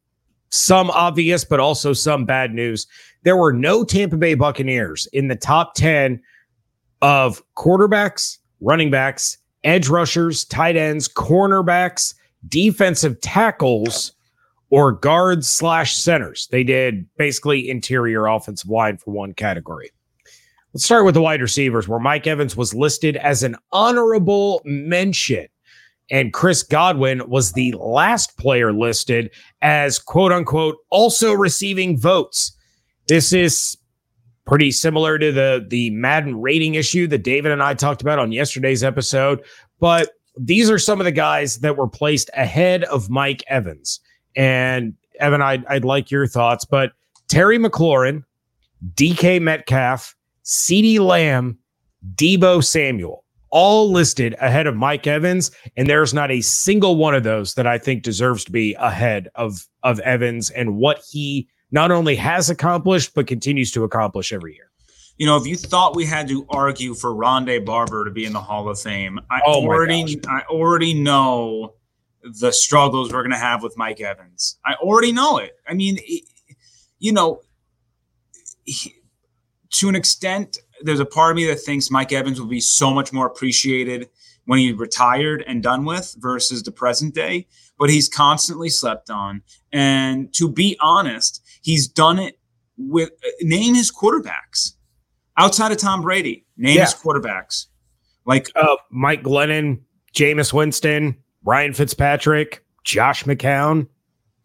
some 0.50 0.90
obvious, 0.90 1.44
but 1.44 1.60
also 1.60 1.92
some 1.92 2.24
bad 2.24 2.54
news. 2.54 2.86
There 3.24 3.36
were 3.36 3.52
no 3.52 3.84
Tampa 3.84 4.16
Bay 4.16 4.34
Buccaneers 4.34 5.06
in 5.12 5.28
the 5.28 5.36
top 5.36 5.74
10 5.74 6.20
of 7.02 7.42
quarterbacks, 7.56 8.38
running 8.60 8.90
backs, 8.90 9.38
edge 9.64 9.88
rushers, 9.88 10.44
tight 10.44 10.76
ends, 10.76 11.08
cornerbacks, 11.08 12.14
defensive 12.48 13.20
tackles 13.20 14.12
or 14.70 14.92
guards 14.92 15.48
slash 15.48 15.94
centers. 15.94 16.48
They 16.50 16.64
did 16.64 17.06
basically 17.16 17.68
interior 17.68 18.26
offensive 18.26 18.70
line 18.70 18.96
for 18.96 19.12
one 19.12 19.34
category. 19.34 19.90
Let's 20.72 20.84
start 20.84 21.04
with 21.04 21.14
the 21.14 21.22
wide 21.22 21.40
receivers, 21.40 21.88
where 21.88 22.00
Mike 22.00 22.26
Evans 22.26 22.56
was 22.56 22.74
listed 22.74 23.16
as 23.16 23.42
an 23.42 23.56
honorable 23.72 24.60
mention. 24.64 25.46
And 26.10 26.32
Chris 26.32 26.62
Godwin 26.62 27.28
was 27.28 27.52
the 27.52 27.72
last 27.72 28.36
player 28.38 28.72
listed 28.72 29.30
as 29.62 29.98
quote 29.98 30.32
unquote 30.32 30.76
also 30.90 31.32
receiving 31.32 31.98
votes. 31.98 32.56
This 33.08 33.32
is 33.32 33.76
pretty 34.44 34.70
similar 34.70 35.18
to 35.18 35.32
the, 35.32 35.66
the 35.68 35.90
Madden 35.90 36.40
rating 36.40 36.76
issue 36.76 37.06
that 37.08 37.24
David 37.24 37.52
and 37.52 37.62
I 37.62 37.74
talked 37.74 38.02
about 38.02 38.18
on 38.18 38.32
yesterday's 38.32 38.84
episode. 38.84 39.44
But 39.80 40.10
these 40.38 40.70
are 40.70 40.78
some 40.78 41.00
of 41.00 41.04
the 41.04 41.12
guys 41.12 41.58
that 41.58 41.76
were 41.76 41.88
placed 41.88 42.30
ahead 42.34 42.84
of 42.84 43.10
Mike 43.10 43.42
Evans. 43.48 44.00
And 44.36 44.94
Evan, 45.18 45.42
I'd, 45.42 45.64
I'd 45.66 45.84
like 45.84 46.10
your 46.10 46.26
thoughts, 46.26 46.64
but 46.64 46.92
Terry 47.28 47.58
McLaurin, 47.58 48.22
DK 48.94 49.40
Metcalf, 49.40 50.14
CeeDee 50.44 51.00
Lamb, 51.00 51.58
Deebo 52.14 52.62
Samuel, 52.62 53.24
all 53.56 53.90
listed 53.90 54.34
ahead 54.38 54.66
of 54.66 54.76
Mike 54.76 55.06
Evans. 55.06 55.50
And 55.78 55.88
there's 55.88 56.12
not 56.12 56.30
a 56.30 56.42
single 56.42 56.96
one 56.96 57.14
of 57.14 57.22
those 57.22 57.54
that 57.54 57.66
I 57.66 57.78
think 57.78 58.02
deserves 58.02 58.44
to 58.44 58.52
be 58.52 58.74
ahead 58.74 59.30
of, 59.34 59.66
of 59.82 59.98
Evans 60.00 60.50
and 60.50 60.76
what 60.76 61.02
he 61.10 61.48
not 61.70 61.90
only 61.90 62.16
has 62.16 62.50
accomplished, 62.50 63.14
but 63.14 63.26
continues 63.26 63.72
to 63.72 63.82
accomplish 63.82 64.30
every 64.30 64.54
year. 64.54 64.70
You 65.16 65.24
know, 65.24 65.38
if 65.38 65.46
you 65.46 65.56
thought 65.56 65.96
we 65.96 66.04
had 66.04 66.28
to 66.28 66.46
argue 66.50 66.92
for 66.92 67.14
Rondé 67.14 67.64
Barber 67.64 68.04
to 68.04 68.10
be 68.10 68.26
in 68.26 68.34
the 68.34 68.42
Hall 68.42 68.68
of 68.68 68.78
Fame, 68.78 69.18
I 69.30 69.40
oh 69.46 69.62
already 69.62 70.20
I 70.28 70.42
already 70.50 70.92
know 70.92 71.76
the 72.22 72.52
struggles 72.52 73.10
we're 73.10 73.22
going 73.22 73.30
to 73.30 73.38
have 73.38 73.62
with 73.62 73.74
Mike 73.78 74.02
Evans. 74.02 74.58
I 74.66 74.74
already 74.74 75.12
know 75.12 75.38
it. 75.38 75.56
I 75.66 75.72
mean, 75.72 75.96
it, 76.02 76.24
you 76.98 77.12
know, 77.12 77.40
he, 78.64 78.96
to 79.78 79.88
an 79.88 79.94
extent, 79.94 80.58
there's 80.86 81.00
a 81.00 81.06
part 81.06 81.32
of 81.32 81.36
me 81.36 81.46
that 81.46 81.56
thinks 81.56 81.90
Mike 81.90 82.12
Evans 82.12 82.40
will 82.40 82.48
be 82.48 82.60
so 82.60 82.92
much 82.92 83.12
more 83.12 83.26
appreciated 83.26 84.08
when 84.44 84.58
he's 84.58 84.74
retired 84.74 85.44
and 85.46 85.62
done 85.62 85.84
with 85.84 86.14
versus 86.18 86.62
the 86.62 86.72
present 86.72 87.14
day. 87.14 87.46
But 87.78 87.90
he's 87.90 88.08
constantly 88.08 88.70
slept 88.70 89.10
on. 89.10 89.42
And 89.72 90.32
to 90.34 90.48
be 90.50 90.78
honest, 90.80 91.44
he's 91.62 91.86
done 91.86 92.18
it 92.18 92.38
with 92.78 93.10
name 93.42 93.74
his 93.74 93.92
quarterbacks 93.92 94.72
outside 95.36 95.72
of 95.72 95.78
Tom 95.78 96.00
Brady. 96.00 96.46
Name 96.56 96.76
yeah. 96.76 96.84
his 96.84 96.94
quarterbacks 96.94 97.66
like 98.26 98.50
uh, 98.54 98.76
Mike 98.90 99.22
Glennon, 99.22 99.80
Jameis 100.14 100.52
Winston, 100.52 101.16
Ryan 101.44 101.72
Fitzpatrick, 101.72 102.64
Josh 102.84 103.24
McCown. 103.24 103.86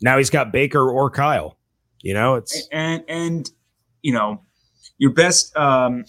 Now 0.01 0.17
he's 0.17 0.30
got 0.30 0.54
Baker 0.54 0.89
or 0.89 1.10
Kyle. 1.10 1.58
You 2.01 2.13
know, 2.13 2.36
it's 2.36 2.67
and 2.71 3.04
and 3.08 3.49
you 4.01 4.13
know, 4.13 4.41
your 4.97 5.12
best 5.12 5.56
um 5.58 6.06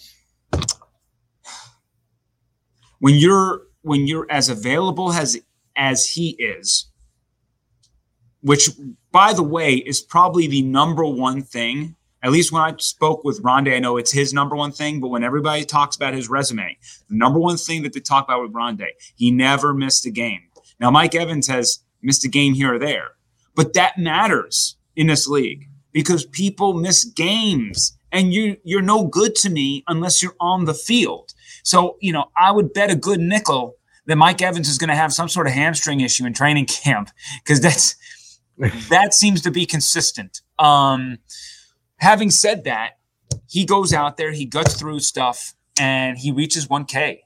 when 3.03 3.15
you're 3.15 3.63
when 3.81 4.07
you're 4.07 4.25
as 4.29 4.47
available 4.47 5.11
as 5.11 5.37
as 5.75 6.07
he 6.07 6.37
is, 6.39 6.89
which, 8.39 8.69
by 9.11 9.33
the 9.33 9.43
way, 9.43 9.73
is 9.73 9.99
probably 9.99 10.47
the 10.47 10.61
number 10.61 11.03
one 11.03 11.41
thing. 11.41 11.97
At 12.21 12.31
least 12.31 12.53
when 12.53 12.61
I 12.61 12.73
spoke 12.77 13.25
with 13.25 13.43
Rondé, 13.43 13.75
I 13.75 13.79
know 13.79 13.97
it's 13.97 14.13
his 14.13 14.33
number 14.33 14.55
one 14.55 14.71
thing. 14.71 15.01
But 15.01 15.09
when 15.09 15.21
everybody 15.21 15.65
talks 15.65 15.97
about 15.97 16.13
his 16.13 16.29
resume, 16.29 16.77
the 17.09 17.17
number 17.17 17.39
one 17.39 17.57
thing 17.57 17.83
that 17.83 17.91
they 17.91 17.99
talk 17.99 18.23
about 18.23 18.41
with 18.41 18.53
Rondé, 18.53 18.91
he 19.17 19.31
never 19.31 19.73
missed 19.73 20.05
a 20.05 20.09
game. 20.09 20.43
Now, 20.79 20.89
Mike 20.89 21.13
Evans 21.13 21.47
has 21.47 21.79
missed 22.01 22.23
a 22.23 22.29
game 22.29 22.53
here 22.53 22.75
or 22.75 22.79
there, 22.79 23.09
but 23.53 23.73
that 23.73 23.97
matters 23.97 24.77
in 24.95 25.07
this 25.07 25.27
league 25.27 25.67
because 25.91 26.25
people 26.25 26.73
miss 26.73 27.03
games 27.03 27.97
and 28.13 28.31
you 28.31 28.55
you're 28.63 28.81
no 28.81 29.07
good 29.07 29.35
to 29.35 29.49
me 29.49 29.83
unless 29.89 30.23
you're 30.23 30.37
on 30.39 30.63
the 30.63 30.73
field. 30.73 31.33
So, 31.63 31.97
you 32.01 32.13
know, 32.13 32.25
I 32.37 32.51
would 32.51 32.73
bet 32.73 32.91
a 32.91 32.95
good 32.95 33.19
nickel 33.19 33.75
that 34.05 34.17
Mike 34.17 34.41
Evans 34.41 34.69
is 34.69 34.77
going 34.77 34.89
to 34.89 34.95
have 34.95 35.13
some 35.13 35.29
sort 35.29 35.47
of 35.47 35.53
hamstring 35.53 36.01
issue 36.01 36.25
in 36.25 36.33
training 36.33 36.65
camp 36.65 37.09
because 37.43 37.61
that's 37.61 37.95
that 38.89 39.13
seems 39.13 39.41
to 39.41 39.51
be 39.51 39.65
consistent. 39.65 40.41
Um, 40.59 41.19
having 41.97 42.29
said 42.29 42.65
that, 42.65 42.97
he 43.49 43.65
goes 43.65 43.93
out 43.93 44.17
there, 44.17 44.31
he 44.31 44.45
guts 44.45 44.75
through 44.75 44.99
stuff, 44.99 45.55
and 45.79 46.17
he 46.17 46.31
reaches 46.31 46.67
1K. 46.67 47.19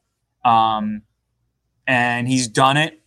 Um, 0.45 1.02
and 1.86 2.28
he's 2.28 2.47
done 2.47 2.78
it. 2.78 3.02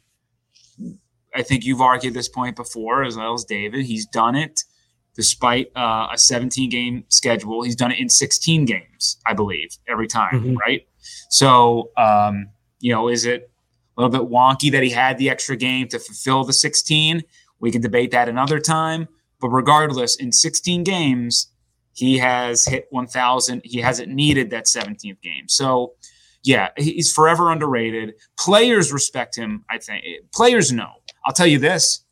I 1.34 1.42
think 1.42 1.64
you've 1.64 1.80
argued 1.80 2.14
this 2.14 2.28
point 2.28 2.56
before, 2.56 3.04
as 3.04 3.16
well 3.16 3.34
as 3.34 3.44
David. 3.44 3.86
He's 3.86 4.06
done 4.06 4.34
it 4.34 4.64
despite 5.14 5.70
uh, 5.76 6.08
a 6.12 6.18
17 6.18 6.70
game 6.70 7.04
schedule. 7.08 7.62
He's 7.62 7.76
done 7.76 7.92
it 7.92 7.98
in 7.98 8.08
16 8.08 8.64
games, 8.64 9.18
I 9.26 9.34
believe, 9.34 9.76
every 9.88 10.06
time, 10.06 10.32
mm-hmm. 10.32 10.56
right? 10.56 10.86
So, 11.28 11.90
um, 11.96 12.48
you 12.80 12.92
know, 12.92 13.08
is 13.08 13.24
it 13.24 13.50
a 13.96 14.00
little 14.00 14.10
bit 14.10 14.30
wonky 14.30 14.70
that 14.72 14.82
he 14.82 14.90
had 14.90 15.18
the 15.18 15.30
extra 15.30 15.56
game 15.56 15.88
to 15.88 15.98
fulfill 15.98 16.44
the 16.44 16.52
16? 16.52 17.22
We 17.58 17.70
can 17.70 17.80
debate 17.82 18.10
that 18.12 18.28
another 18.28 18.58
time. 18.58 19.08
But 19.40 19.48
regardless, 19.48 20.16
in 20.16 20.32
16 20.32 20.84
games, 20.84 21.50
he 21.92 22.18
has 22.18 22.66
hit 22.66 22.86
1,000. 22.90 23.62
He 23.64 23.80
hasn't 23.80 24.08
needed 24.08 24.50
that 24.50 24.66
17th 24.66 25.20
game. 25.20 25.48
So, 25.48 25.94
yeah, 26.42 26.68
he's 26.76 27.12
forever 27.12 27.50
underrated. 27.50 28.14
Players 28.38 28.92
respect 28.92 29.36
him, 29.36 29.64
I 29.70 29.78
think. 29.78 30.04
Players 30.34 30.72
know. 30.72 30.90
I'll 31.24 31.34
tell 31.34 31.46
you 31.46 31.58
this 31.58 32.04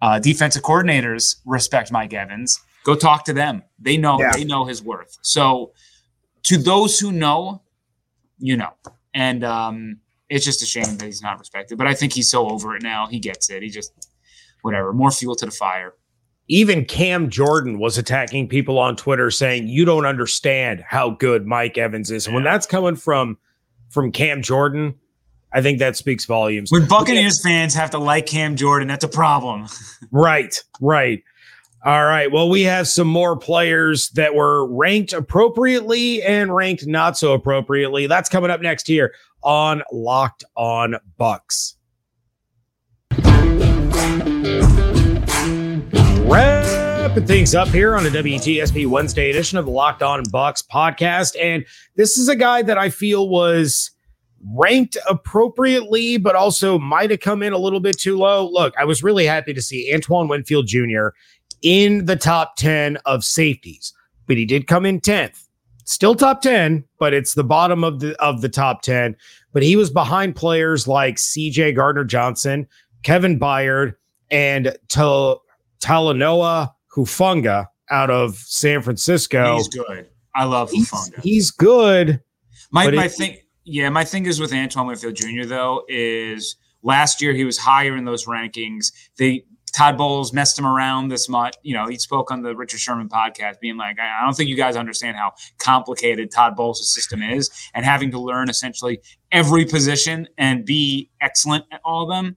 uh, 0.00 0.18
defensive 0.18 0.62
coordinators 0.62 1.36
respect 1.44 1.90
Mike 1.90 2.12
Evans. 2.12 2.60
Go 2.84 2.94
talk 2.94 3.24
to 3.24 3.32
them. 3.32 3.62
They 3.78 3.96
know 3.96 4.20
yeah. 4.20 4.30
they 4.32 4.44
know 4.44 4.64
his 4.64 4.82
worth. 4.82 5.18
So 5.22 5.72
to 6.44 6.56
those 6.56 7.00
who 7.00 7.10
know, 7.10 7.62
you 8.38 8.56
know. 8.56 8.70
And 9.14 9.44
um, 9.44 9.98
it's 10.28 10.44
just 10.44 10.62
a 10.62 10.66
shame 10.66 10.96
that 10.98 11.06
he's 11.06 11.22
not 11.22 11.38
respected. 11.38 11.78
But 11.78 11.86
I 11.86 11.94
think 11.94 12.12
he's 12.12 12.30
so 12.30 12.48
over 12.48 12.76
it 12.76 12.82
now. 12.82 13.06
He 13.06 13.18
gets 13.18 13.50
it. 13.50 13.62
He 13.62 13.68
just 13.70 13.92
whatever. 14.62 14.92
More 14.92 15.10
fuel 15.10 15.36
to 15.36 15.46
the 15.46 15.52
fire. 15.52 15.94
Even 16.48 16.84
Cam 16.84 17.28
Jordan 17.28 17.78
was 17.78 17.98
attacking 17.98 18.48
people 18.48 18.78
on 18.78 18.96
Twitter 18.96 19.30
saying, 19.30 19.68
You 19.68 19.84
don't 19.84 20.06
understand 20.06 20.84
how 20.86 21.10
good 21.10 21.46
Mike 21.46 21.76
Evans 21.78 22.10
is. 22.10 22.26
And 22.26 22.34
when 22.34 22.44
that's 22.44 22.66
coming 22.66 22.96
from 22.96 23.38
from 23.88 24.12
Cam 24.12 24.42
Jordan, 24.42 24.94
I 25.52 25.62
think 25.62 25.78
that 25.78 25.96
speaks 25.96 26.24
volumes. 26.24 26.70
When 26.70 26.86
Buccaneers 26.86 27.42
fans 27.42 27.74
have 27.74 27.90
to 27.90 27.98
like 27.98 28.26
Cam 28.26 28.56
Jordan, 28.56 28.88
that's 28.88 29.04
a 29.04 29.08
problem. 29.08 29.66
right, 30.10 30.54
right. 30.80 31.22
All 31.86 32.04
right. 32.04 32.32
Well, 32.32 32.48
we 32.48 32.62
have 32.62 32.88
some 32.88 33.06
more 33.06 33.36
players 33.36 34.10
that 34.10 34.34
were 34.34 34.66
ranked 34.66 35.12
appropriately 35.12 36.20
and 36.20 36.52
ranked 36.52 36.84
not 36.84 37.16
so 37.16 37.32
appropriately. 37.32 38.08
That's 38.08 38.28
coming 38.28 38.50
up 38.50 38.60
next 38.60 38.88
here 38.88 39.14
on 39.44 39.84
Locked 39.92 40.42
On 40.56 40.96
Bucs. 41.16 41.74
Wrapping 46.28 47.24
things 47.24 47.54
up 47.54 47.68
here 47.68 47.94
on 47.94 48.02
the 48.02 48.10
WTSP 48.10 48.88
Wednesday 48.88 49.30
edition 49.30 49.56
of 49.56 49.66
the 49.66 49.70
Locked 49.70 50.02
On 50.02 50.24
Bucs 50.24 50.64
podcast. 50.66 51.36
And 51.40 51.64
this 51.94 52.18
is 52.18 52.28
a 52.28 52.34
guy 52.34 52.62
that 52.62 52.76
I 52.76 52.90
feel 52.90 53.28
was 53.28 53.92
ranked 54.54 54.96
appropriately, 55.08 56.18
but 56.18 56.34
also 56.34 56.78
might 56.78 57.10
have 57.10 57.20
come 57.20 57.42
in 57.42 57.52
a 57.52 57.58
little 57.58 57.80
bit 57.80 57.98
too 57.98 58.16
low. 58.16 58.48
Look, 58.50 58.74
I 58.78 58.84
was 58.84 59.02
really 59.02 59.26
happy 59.26 59.54
to 59.54 59.62
see 59.62 59.92
Antoine 59.94 60.28
Winfield 60.28 60.66
Jr. 60.66 61.08
in 61.62 62.06
the 62.06 62.16
top 62.16 62.56
10 62.56 62.96
of 63.06 63.24
safeties, 63.24 63.92
but 64.26 64.36
he 64.36 64.44
did 64.44 64.66
come 64.66 64.86
in 64.86 65.00
10th. 65.00 65.46
Still 65.84 66.16
top 66.16 66.42
10, 66.42 66.84
but 66.98 67.14
it's 67.14 67.34
the 67.34 67.44
bottom 67.44 67.84
of 67.84 68.00
the 68.00 68.20
of 68.20 68.40
the 68.40 68.48
top 68.48 68.82
10. 68.82 69.16
But 69.52 69.62
he 69.62 69.76
was 69.76 69.88
behind 69.88 70.34
players 70.34 70.88
like 70.88 71.14
CJ 71.14 71.76
Gardner 71.76 72.04
Johnson, 72.04 72.66
Kevin 73.04 73.38
Byard, 73.38 73.94
and 74.30 74.76
Tal- 74.88 75.42
Talanoa 75.80 76.72
Hufanga 76.94 77.66
out 77.90 78.10
of 78.10 78.34
San 78.36 78.82
Francisco. 78.82 79.56
He's 79.56 79.68
good. 79.68 80.08
I 80.34 80.44
love 80.44 80.70
Hufanga. 80.70 81.14
He's, 81.16 81.22
he's 81.22 81.50
good. 81.52 82.20
My 82.72 82.90
my 82.90 83.06
thing 83.06 83.38
yeah, 83.64 83.88
my 83.88 84.04
thing 84.04 84.26
is 84.26 84.40
with 84.40 84.52
Antoine 84.52 84.86
Winfield 84.86 85.14
Jr. 85.14 85.44
though 85.44 85.84
is 85.88 86.56
last 86.82 87.22
year 87.22 87.32
he 87.32 87.44
was 87.44 87.58
higher 87.58 87.96
in 87.96 88.04
those 88.04 88.26
rankings. 88.26 88.92
They 89.18 89.44
Todd 89.76 89.98
Bowles 89.98 90.32
messed 90.32 90.58
him 90.58 90.66
around 90.66 91.08
this 91.08 91.28
much. 91.28 91.54
You 91.62 91.74
know, 91.74 91.86
he 91.86 91.98
spoke 91.98 92.30
on 92.30 92.40
the 92.40 92.56
Richard 92.56 92.80
Sherman 92.80 93.10
podcast, 93.10 93.60
being 93.60 93.76
like, 93.76 93.98
I 94.00 94.24
don't 94.24 94.34
think 94.34 94.48
you 94.48 94.56
guys 94.56 94.74
understand 94.74 95.18
how 95.18 95.32
complicated 95.58 96.30
Todd 96.30 96.56
Bowles' 96.56 96.94
system 96.94 97.22
is, 97.22 97.50
and 97.74 97.84
having 97.84 98.10
to 98.12 98.18
learn 98.18 98.48
essentially 98.48 99.00
every 99.32 99.66
position 99.66 100.28
and 100.38 100.64
be 100.64 101.10
excellent 101.20 101.66
at 101.70 101.82
all 101.84 102.04
of 102.04 102.08
them. 102.08 102.36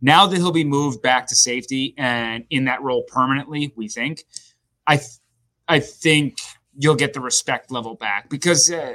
Now 0.00 0.26
that 0.28 0.36
he'll 0.36 0.52
be 0.52 0.62
moved 0.62 1.02
back 1.02 1.26
to 1.26 1.34
safety 1.34 1.92
and 1.98 2.44
in 2.50 2.66
that 2.66 2.80
role 2.82 3.02
permanently, 3.02 3.72
we 3.74 3.88
think, 3.88 4.22
I, 4.86 4.98
th- 4.98 5.18
I 5.66 5.80
think 5.80 6.38
you'll 6.78 6.94
get 6.94 7.14
the 7.14 7.20
respect 7.20 7.72
level 7.72 7.96
back 7.96 8.30
because 8.30 8.70
uh, 8.70 8.94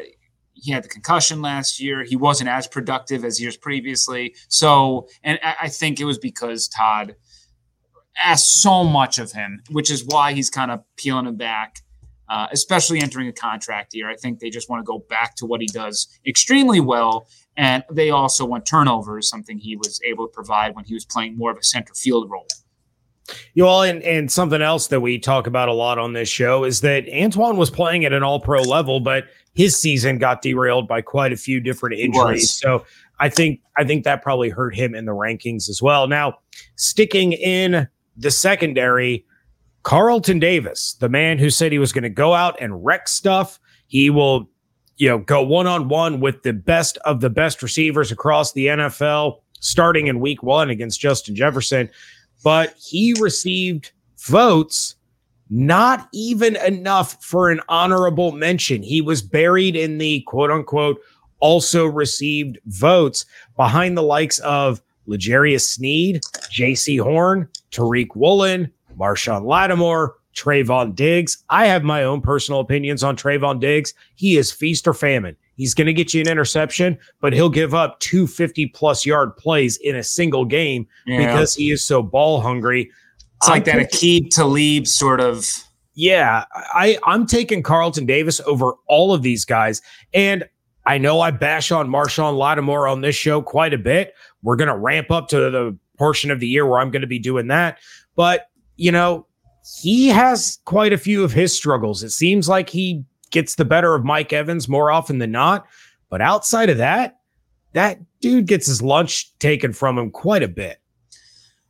he 0.53 0.71
had 0.71 0.83
the 0.85 0.87
concussion 0.87 1.41
last 1.41 1.81
year. 1.81 2.05
He 2.05 2.15
wasn't 2.15 2.49
as 2.49 2.67
productive 2.67 3.25
as 3.25 3.41
years 3.41 3.57
previously. 3.57 4.33
So, 4.47 5.09
and 5.23 5.39
I 5.43 5.67
think 5.67 5.99
it 5.99 6.05
was 6.05 6.17
because 6.17 6.69
Todd 6.69 7.15
asked 8.17 8.61
so 8.61 8.83
much 8.83 9.19
of 9.19 9.31
him, 9.31 9.61
which 9.71 9.91
is 9.91 10.05
why 10.05 10.33
he's 10.33 10.49
kind 10.49 10.71
of 10.71 10.81
peeling 10.95 11.25
him 11.25 11.35
back, 11.35 11.81
uh, 12.29 12.47
especially 12.51 12.99
entering 12.99 13.27
a 13.27 13.33
contract 13.33 13.93
year. 13.93 14.09
I 14.09 14.15
think 14.15 14.39
they 14.39 14.49
just 14.49 14.69
want 14.69 14.81
to 14.81 14.85
go 14.85 14.99
back 15.09 15.35
to 15.37 15.45
what 15.45 15.61
he 15.61 15.67
does 15.67 16.07
extremely 16.25 16.79
well. 16.79 17.27
And 17.57 17.83
they 17.91 18.09
also 18.09 18.45
want 18.45 18.65
turnovers, 18.65 19.29
something 19.29 19.57
he 19.57 19.75
was 19.75 19.99
able 20.05 20.27
to 20.27 20.33
provide 20.33 20.75
when 20.75 20.85
he 20.85 20.93
was 20.93 21.05
playing 21.05 21.37
more 21.37 21.51
of 21.51 21.57
a 21.57 21.63
center 21.63 21.93
field 21.93 22.29
role. 22.29 22.47
You 23.53 23.63
know, 23.63 23.81
and, 23.81 24.03
and 24.03 24.31
something 24.31 24.61
else 24.61 24.87
that 24.87 25.01
we 25.01 25.17
talk 25.17 25.47
about 25.47 25.67
a 25.67 25.73
lot 25.73 25.97
on 25.97 26.13
this 26.13 26.29
show 26.29 26.63
is 26.63 26.81
that 26.81 27.09
Antoine 27.11 27.57
was 27.57 27.71
playing 27.71 28.05
at 28.05 28.13
an 28.13 28.21
all 28.21 28.39
pro 28.39 28.61
level, 28.61 28.99
but 28.99 29.25
his 29.53 29.79
season 29.79 30.19
got 30.19 30.41
derailed 30.41 30.87
by 30.87 31.01
quite 31.01 31.33
a 31.33 31.37
few 31.37 31.59
different 31.59 31.97
injuries. 31.97 32.51
So 32.51 32.85
I 33.19 33.29
think 33.29 33.61
I 33.77 33.83
think 33.83 34.03
that 34.03 34.21
probably 34.21 34.49
hurt 34.49 34.75
him 34.75 34.93
in 34.93 35.05
the 35.05 35.13
rankings 35.13 35.69
as 35.69 35.81
well. 35.81 36.07
Now, 36.07 36.39
sticking 36.75 37.33
in 37.33 37.87
the 38.17 38.31
secondary, 38.31 39.25
Carlton 39.83 40.39
Davis, 40.39 40.95
the 40.99 41.09
man 41.09 41.37
who 41.37 41.49
said 41.49 41.71
he 41.71 41.79
was 41.79 41.93
going 41.93 42.03
to 42.03 42.09
go 42.09 42.33
out 42.33 42.57
and 42.59 42.85
wreck 42.85 43.07
stuff, 43.07 43.59
he 43.87 44.09
will, 44.09 44.49
you 44.97 45.07
know, 45.07 45.19
go 45.19 45.43
one 45.43 45.67
on 45.67 45.89
one 45.89 46.19
with 46.19 46.43
the 46.43 46.53
best 46.53 46.97
of 47.05 47.21
the 47.21 47.29
best 47.29 47.61
receivers 47.61 48.11
across 48.11 48.53
the 48.53 48.67
NFL, 48.67 49.41
starting 49.59 50.07
in 50.07 50.19
Week 50.19 50.41
One 50.41 50.69
against 50.69 50.99
Justin 50.99 51.35
Jefferson 51.35 51.89
but 52.45 52.75
he 52.77 53.15
received 53.19 53.91
votes 54.19 54.95
not 55.49 56.07
even 56.13 56.55
enough 56.57 57.23
for 57.23 57.49
an 57.49 57.59
honorable 57.69 58.31
mention. 58.31 58.83
He 58.83 59.01
was 59.01 59.23
buried 59.23 59.75
in 59.75 59.97
the 59.97 60.21
quote 60.27 60.51
unquote 60.51 61.01
also 61.39 61.85
received 61.85 62.59
votes 62.67 63.25
behind 63.57 63.97
the 63.97 64.03
likes 64.03 64.37
of 64.39 64.79
L'Jarius 65.07 65.61
Sneed, 65.61 66.21
Jaycee 66.51 66.99
Horn, 66.99 67.47
Tariq 67.71 68.07
Woolen, 68.15 68.71
Marshon 68.97 69.45
Lattimore, 69.45 70.15
Trevon 70.35 70.93
Diggs. 70.93 71.43
I 71.49 71.65
have 71.67 71.83
my 71.83 72.03
own 72.03 72.21
personal 72.21 72.59
opinions 72.59 73.03
on 73.03 73.15
Trevon 73.15 73.59
Diggs. 73.59 73.93
He 74.15 74.37
is 74.37 74.51
feast 74.51 74.87
or 74.87 74.93
famine. 74.93 75.35
He's 75.55 75.73
going 75.73 75.87
to 75.87 75.93
get 75.93 76.13
you 76.13 76.21
an 76.21 76.27
interception, 76.27 76.97
but 77.21 77.31
he'll 77.31 77.49
give 77.49 77.73
up 77.73 77.99
two 78.01 78.27
50 78.27 78.67
plus 78.67 79.05
yard 79.05 79.35
plays 79.37 79.77
in 79.77 79.95
a 79.95 80.03
single 80.03 80.43
game 80.43 80.85
yeah. 81.05 81.25
because 81.25 81.55
he 81.55 81.71
is 81.71 81.83
so 81.83 82.03
ball 82.03 82.41
hungry. 82.41 82.91
It's 83.37 83.47
like 83.47 83.65
that 83.65 83.77
Aqib 83.77 84.29
Talib 84.31 84.87
sort 84.87 85.21
of. 85.21 85.45
Yeah, 85.93 86.43
I, 86.53 86.97
I'm 87.05 87.25
taking 87.25 87.63
Carlton 87.63 88.05
Davis 88.05 88.41
over 88.41 88.73
all 88.87 89.13
of 89.13 89.21
these 89.21 89.45
guys. 89.45 89.81
And 90.13 90.43
I 90.85 90.97
know 90.97 91.19
I 91.19 91.31
bash 91.31 91.71
on 91.71 91.89
Marshon 91.89 92.37
Lattimore 92.37 92.87
on 92.87 93.01
this 93.01 93.15
show 93.15 93.41
quite 93.41 93.73
a 93.73 93.77
bit. 93.77 94.13
We're 94.43 94.55
going 94.55 94.67
to 94.69 94.77
ramp 94.77 95.09
up 95.11 95.27
to 95.29 95.37
the 95.37 95.77
portion 95.97 96.29
of 96.29 96.39
the 96.39 96.47
year 96.47 96.65
where 96.65 96.79
I'm 96.79 96.91
going 96.91 97.01
to 97.01 97.07
be 97.07 97.19
doing 97.19 97.47
that. 97.47 97.79
But, 98.15 98.49
you 98.75 98.91
know, 98.91 99.25
he 99.81 100.09
has 100.09 100.59
quite 100.65 100.93
a 100.93 100.97
few 100.97 101.23
of 101.23 101.31
his 101.31 101.55
struggles. 101.55 102.03
It 102.03 102.11
seems 102.11 102.47
like 102.47 102.69
he 102.69 103.03
gets 103.31 103.55
the 103.55 103.65
better 103.65 103.95
of 103.95 104.05
Mike 104.05 104.31
Evans 104.31 104.69
more 104.69 104.91
often 104.91 105.17
than 105.17 105.31
not. 105.31 105.65
But 106.09 106.21
outside 106.21 106.69
of 106.69 106.77
that, 106.77 107.17
that 107.73 107.99
dude 108.21 108.45
gets 108.45 108.67
his 108.67 108.81
lunch 108.81 109.37
taken 109.39 109.73
from 109.73 109.97
him 109.97 110.11
quite 110.11 110.43
a 110.43 110.47
bit. 110.47 110.79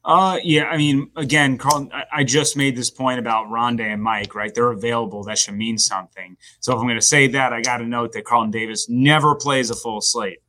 Uh, 0.05 0.39
yeah. 0.43 0.65
I 0.65 0.77
mean, 0.77 1.09
again, 1.15 1.57
Carl, 1.57 1.89
I 2.13 2.23
just 2.23 2.55
made 2.55 2.77
this 2.77 2.91
point 2.91 3.17
about 3.17 3.47
Rondé 3.47 3.91
and 3.91 4.01
Mike, 4.01 4.35
right? 4.35 4.53
They're 4.53 4.71
available. 4.71 5.23
That 5.23 5.39
should 5.39 5.55
mean 5.55 5.79
something. 5.79 6.37
So 6.59 6.73
if 6.73 6.77
I'm 6.77 6.85
going 6.85 6.95
to 6.95 7.01
say 7.01 7.25
that, 7.27 7.53
I 7.53 7.61
got 7.61 7.77
to 7.77 7.85
note 7.85 8.11
that 8.13 8.23
Carlton 8.23 8.51
Davis 8.51 8.87
never 8.87 9.33
plays 9.33 9.71
a 9.71 9.75
full 9.75 10.01
slate. 10.01 10.39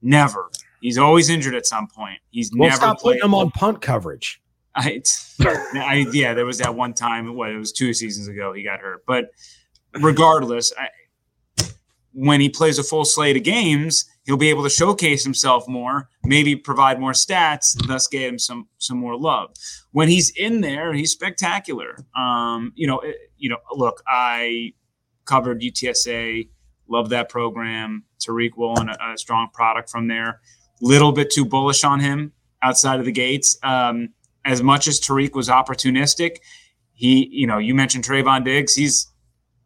Never. 0.00 0.50
He's 0.80 0.96
always 0.96 1.28
injured 1.28 1.54
at 1.54 1.66
some 1.66 1.86
point. 1.86 2.18
He's 2.30 2.50
well, 2.54 2.70
never 2.70 2.76
stop 2.76 3.00
putting 3.00 3.22
him 3.22 3.34
on 3.34 3.50
punt 3.50 3.82
coverage. 3.82 4.40
I, 4.74 5.02
I, 5.40 6.06
yeah, 6.12 6.32
there 6.32 6.46
was 6.46 6.58
that 6.58 6.74
one 6.74 6.94
time. 6.94 7.34
What 7.36 7.50
it 7.50 7.58
was 7.58 7.72
two 7.72 7.92
seasons 7.92 8.28
ago. 8.28 8.52
He 8.52 8.62
got 8.62 8.80
hurt, 8.80 9.04
but 9.06 9.30
regardless, 10.00 10.72
I, 10.78 10.88
when 12.12 12.40
he 12.40 12.48
plays 12.48 12.78
a 12.78 12.82
full 12.82 13.04
slate 13.04 13.36
of 13.36 13.42
games, 13.42 14.06
he'll 14.24 14.36
be 14.36 14.50
able 14.50 14.62
to 14.62 14.70
showcase 14.70 15.22
himself 15.22 15.68
more, 15.68 16.08
maybe 16.24 16.56
provide 16.56 16.98
more 16.98 17.12
stats, 17.12 17.76
thus 17.86 18.08
get 18.08 18.22
him 18.22 18.38
some 18.38 18.68
some 18.78 18.98
more 18.98 19.16
love. 19.16 19.54
When 19.92 20.08
he's 20.08 20.30
in 20.30 20.60
there, 20.60 20.92
he's 20.92 21.12
spectacular. 21.12 21.96
Um, 22.16 22.72
you 22.74 22.86
know, 22.86 23.00
you 23.36 23.48
know, 23.48 23.58
look, 23.72 24.02
I 24.06 24.72
covered 25.24 25.60
UTSA, 25.60 26.48
love 26.88 27.10
that 27.10 27.28
program. 27.28 28.04
Tariq 28.20 28.56
Woolen, 28.56 28.88
a, 28.88 29.12
a 29.12 29.18
strong 29.18 29.48
product 29.52 29.90
from 29.90 30.08
there. 30.08 30.40
Little 30.80 31.12
bit 31.12 31.30
too 31.30 31.44
bullish 31.44 31.84
on 31.84 32.00
him 32.00 32.32
outside 32.62 32.98
of 32.98 33.06
the 33.06 33.12
gates. 33.12 33.58
Um, 33.62 34.10
as 34.44 34.62
much 34.62 34.86
as 34.88 35.00
Tariq 35.00 35.34
was 35.34 35.48
opportunistic, 35.48 36.38
he, 36.92 37.28
you 37.30 37.46
know, 37.46 37.58
you 37.58 37.74
mentioned 37.74 38.04
Trevon 38.04 38.44
Diggs. 38.44 38.74
He's 38.74 39.10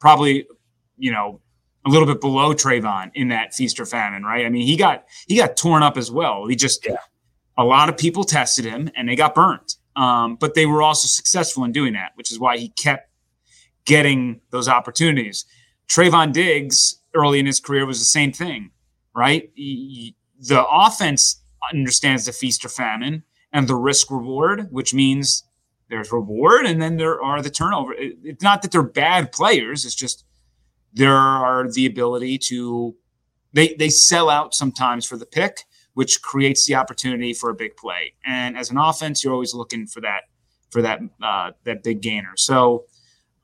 probably, 0.01 0.47
you 0.97 1.13
know, 1.13 1.41
a 1.87 1.91
little 1.91 2.07
bit 2.07 2.21
below 2.21 2.53
Trevon 2.55 3.11
in 3.15 3.29
that 3.29 3.55
feast 3.55 3.81
or 3.81 3.87
famine, 3.87 4.23
right? 4.23 4.45
I 4.45 4.49
mean, 4.49 4.67
he 4.67 4.77
got 4.77 5.05
he 5.27 5.37
got 5.37 5.57
torn 5.57 5.83
up 5.83 5.97
as 5.97 6.11
well. 6.11 6.47
He 6.47 6.57
just 6.57 6.87
yeah. 6.87 6.97
a 7.57 7.65
lot 7.65 7.89
of 7.89 7.97
people 7.97 8.25
tested 8.25 8.65
him 8.65 8.91
and 8.97 9.09
they 9.09 9.17
got 9.17 9.35
burnt. 9.35 9.75
Um, 9.97 10.37
but 10.37 10.55
they 10.55 10.67
were 10.67 10.83
also 10.83 11.09
successful 11.09 11.65
in 11.65 11.73
doing 11.73 11.95
that, 11.95 12.13
which 12.15 12.31
is 12.31 12.39
why 12.39 12.57
he 12.57 12.69
kept 12.69 13.11
getting 13.85 14.41
those 14.51 14.69
opportunities. 14.69 15.45
Trevon 15.89 16.33
Diggs 16.33 17.03
early 17.15 17.41
in 17.41 17.47
his 17.47 17.59
career 17.59 17.87
was 17.87 17.99
the 17.99 18.05
same 18.05 18.33
thing, 18.33 18.71
right? 19.15 19.51
He, 19.55 20.15
the 20.39 20.65
offense 20.69 21.43
understands 21.73 22.27
the 22.27 22.33
feast 22.33 22.65
or 22.65 22.69
famine 22.69 23.25
and 23.53 23.67
the 23.67 23.75
risk 23.75 24.11
reward, 24.11 24.69
which 24.71 24.95
means 24.95 25.45
there's 25.91 26.13
reward 26.13 26.67
and 26.67 26.81
then 26.81 26.97
there 26.97 27.21
are 27.21 27.43
the 27.43 27.51
turnover. 27.51 27.95
It, 27.95 28.19
it's 28.23 28.43
not 28.43 28.63
that 28.63 28.71
they're 28.71 28.83
bad 28.83 29.33
players, 29.33 29.85
it's 29.85 29.95
just 29.95 30.25
there 30.93 31.17
are 31.17 31.71
the 31.71 31.87
ability 31.87 32.39
to 32.39 32.97
they 33.53 33.75
they 33.75 33.89
sell 33.89 34.29
out 34.29 34.55
sometimes 34.55 35.07
for 35.07 35.17
the 35.17 35.27
pick, 35.27 35.65
which 35.95 36.23
creates 36.23 36.67
the 36.67 36.75
opportunity 36.75 37.33
for 37.33 37.51
a 37.51 37.55
big 37.55 37.77
play. 37.77 38.15
And 38.25 38.57
as 38.57 38.71
an 38.71 38.79
offense, 38.79 39.25
you're 39.25 39.33
always 39.33 39.55
looking 39.55 39.87
for 39.87 40.01
that 40.01 40.23
for 40.71 40.83
that 40.83 41.01
uh, 41.23 41.53
that 41.65 41.83
big 41.83 42.01
gainer. 42.01 42.33
So 42.37 42.85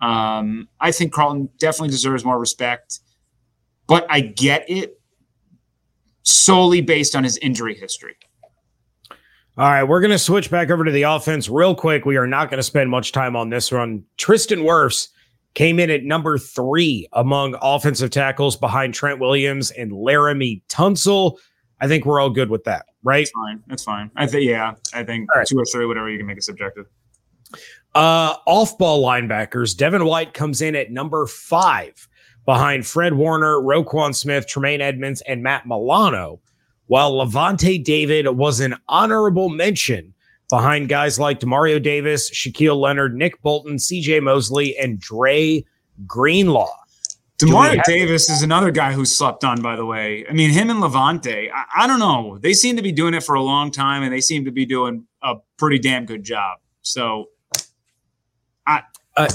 um, 0.01 0.69
I 0.81 0.93
think 0.93 1.13
Carlton 1.13 1.49
definitely 1.59 1.89
deserves 1.89 2.25
more 2.25 2.39
respect, 2.39 3.01
but 3.87 4.07
I 4.11 4.21
get 4.21 4.69
it 4.69 5.01
solely 6.23 6.81
based 6.81 7.15
on 7.15 7.25
his 7.25 7.37
injury 7.39 7.75
history. 7.75 8.17
All 9.57 9.69
right, 9.69 9.85
we're 9.85 10.01
going 10.01 10.11
to 10.11 10.19
switch 10.19 10.51
back 10.51 10.71
over 10.71 10.85
to 10.85 10.91
the 10.91 11.03
offense 11.03 11.49
real 11.49 11.77
quick. 11.77 12.05
We 12.05 12.17
are 12.17 12.27
not 12.27 12.51
going 12.51 12.59
to 12.59 12.65
spend 12.65 12.91
much 12.91 13.13
time 13.13 13.37
on 13.37 13.51
this 13.51 13.71
one. 13.71 14.05
Tristan 14.17 14.61
Wirfs 14.61 15.09
came 15.55 15.79
in 15.79 15.91
at 15.91 16.03
number 16.03 16.39
three 16.39 17.09
among 17.13 17.57
offensive 17.63 18.11
tackles 18.11 18.57
behind 18.57 18.95
Trent 18.95 19.21
Williams 19.21 19.71
and 19.71 19.93
Laremy 19.93 20.63
Tunsil. 20.69 21.39
I 21.81 21.89
think 21.89 22.05
we're 22.05 22.21
all 22.21 22.31
good 22.31 22.51
with 22.51 22.65
that, 22.65 22.87
right? 23.03 23.21
That's 23.21 23.31
fine. 23.31 23.63
That's 23.67 23.85
fine. 23.85 24.11
I 24.17 24.27
think, 24.27 24.49
yeah, 24.49 24.75
I 24.93 25.05
think 25.05 25.33
right. 25.35 25.47
two 25.47 25.59
or 25.59 25.65
three, 25.65 25.87
whatever 25.87 26.09
you 26.09 26.19
can 26.19 26.27
make 26.27 26.39
it 26.39 26.45
subjective. 26.45 26.87
Uh, 27.95 28.35
off 28.47 28.77
ball 28.79 29.05
linebackers, 29.05 29.77
Devin 29.77 30.05
White 30.05 30.35
comes 30.35 30.61
in 30.61 30.75
at 30.75 30.91
number 30.91 31.27
five 31.27 32.09
behind 32.45 32.87
Fred 32.87 33.15
Warner, 33.15 33.61
Roquan 33.61 34.15
Smith, 34.15 34.47
Tremaine 34.47 34.81
Edmunds, 34.81 35.21
and 35.23 35.43
Matt 35.43 35.67
Milano, 35.67 36.41
while 36.87 37.13
Lavonte 37.13 37.83
David 37.83 38.29
was 38.29 38.61
an 38.61 38.75
honorable 38.89 39.49
mention 39.49 40.14
behind 40.55 40.89
guys 40.89 41.19
like 41.19 41.41
Demario 41.41 41.83
Davis, 41.83 42.31
Shaquille 42.31 42.79
Leonard, 42.79 43.17
Nick 43.17 43.43
Bolton, 43.43 43.75
CJ 43.75 44.23
Mosley, 44.23 44.79
and 44.79 45.01
Dre 45.01 45.65
Greenlaw. 46.07 46.71
Demario 47.39 47.83
Davis 47.83 48.31
is 48.31 48.43
another 48.43 48.71
guy 48.71 48.93
who 48.93 49.05
slept 49.05 49.43
on, 49.43 49.61
by 49.61 49.75
the 49.75 49.85
way. 49.85 50.25
I 50.31 50.33
mean, 50.33 50.51
him 50.51 50.71
and 50.71 50.81
Lavonte, 50.81 51.51
I, 51.53 51.83
I, 51.83 51.87
don't 51.89 51.99
know. 51.99 52.39
They 52.39 52.53
seem 52.53 52.77
to 52.77 52.83
be 52.83 52.93
doing 52.93 53.15
it 53.15 53.25
for 53.25 53.35
a 53.35 53.43
long 53.43 53.73
time 53.73 54.05
and 54.05 54.13
they 54.13 54.21
seem 54.21 54.45
to 54.45 54.53
be 54.53 54.65
doing 54.65 55.09
a 55.25 55.35
pretty 55.57 55.81
damn 55.81 56.07
good 56.07 56.23
job. 56.23 56.61
So 56.83 57.31
I 58.65 58.83
uh, 59.17 59.29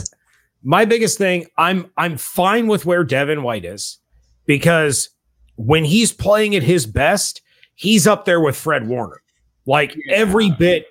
my 0.64 0.86
biggest 0.86 1.18
thing, 1.18 1.48
I'm 1.58 1.92
I'm 1.98 2.16
fine 2.16 2.68
with 2.68 2.86
where 2.86 3.04
Devin 3.04 3.44
White 3.44 3.66
is 3.66 4.00
because 4.46 5.10
when 5.58 5.84
he's 5.84 6.14
playing 6.14 6.56
at 6.56 6.64
his 6.64 6.86
best, 6.86 7.42
he's 7.76 8.08
up 8.08 8.24
there 8.24 8.40
with 8.40 8.56
Fred 8.56 8.88
Warner. 8.88 9.22
Like 9.66 9.94
yeah. 9.96 10.16
every 10.16 10.52
bit 10.52 10.86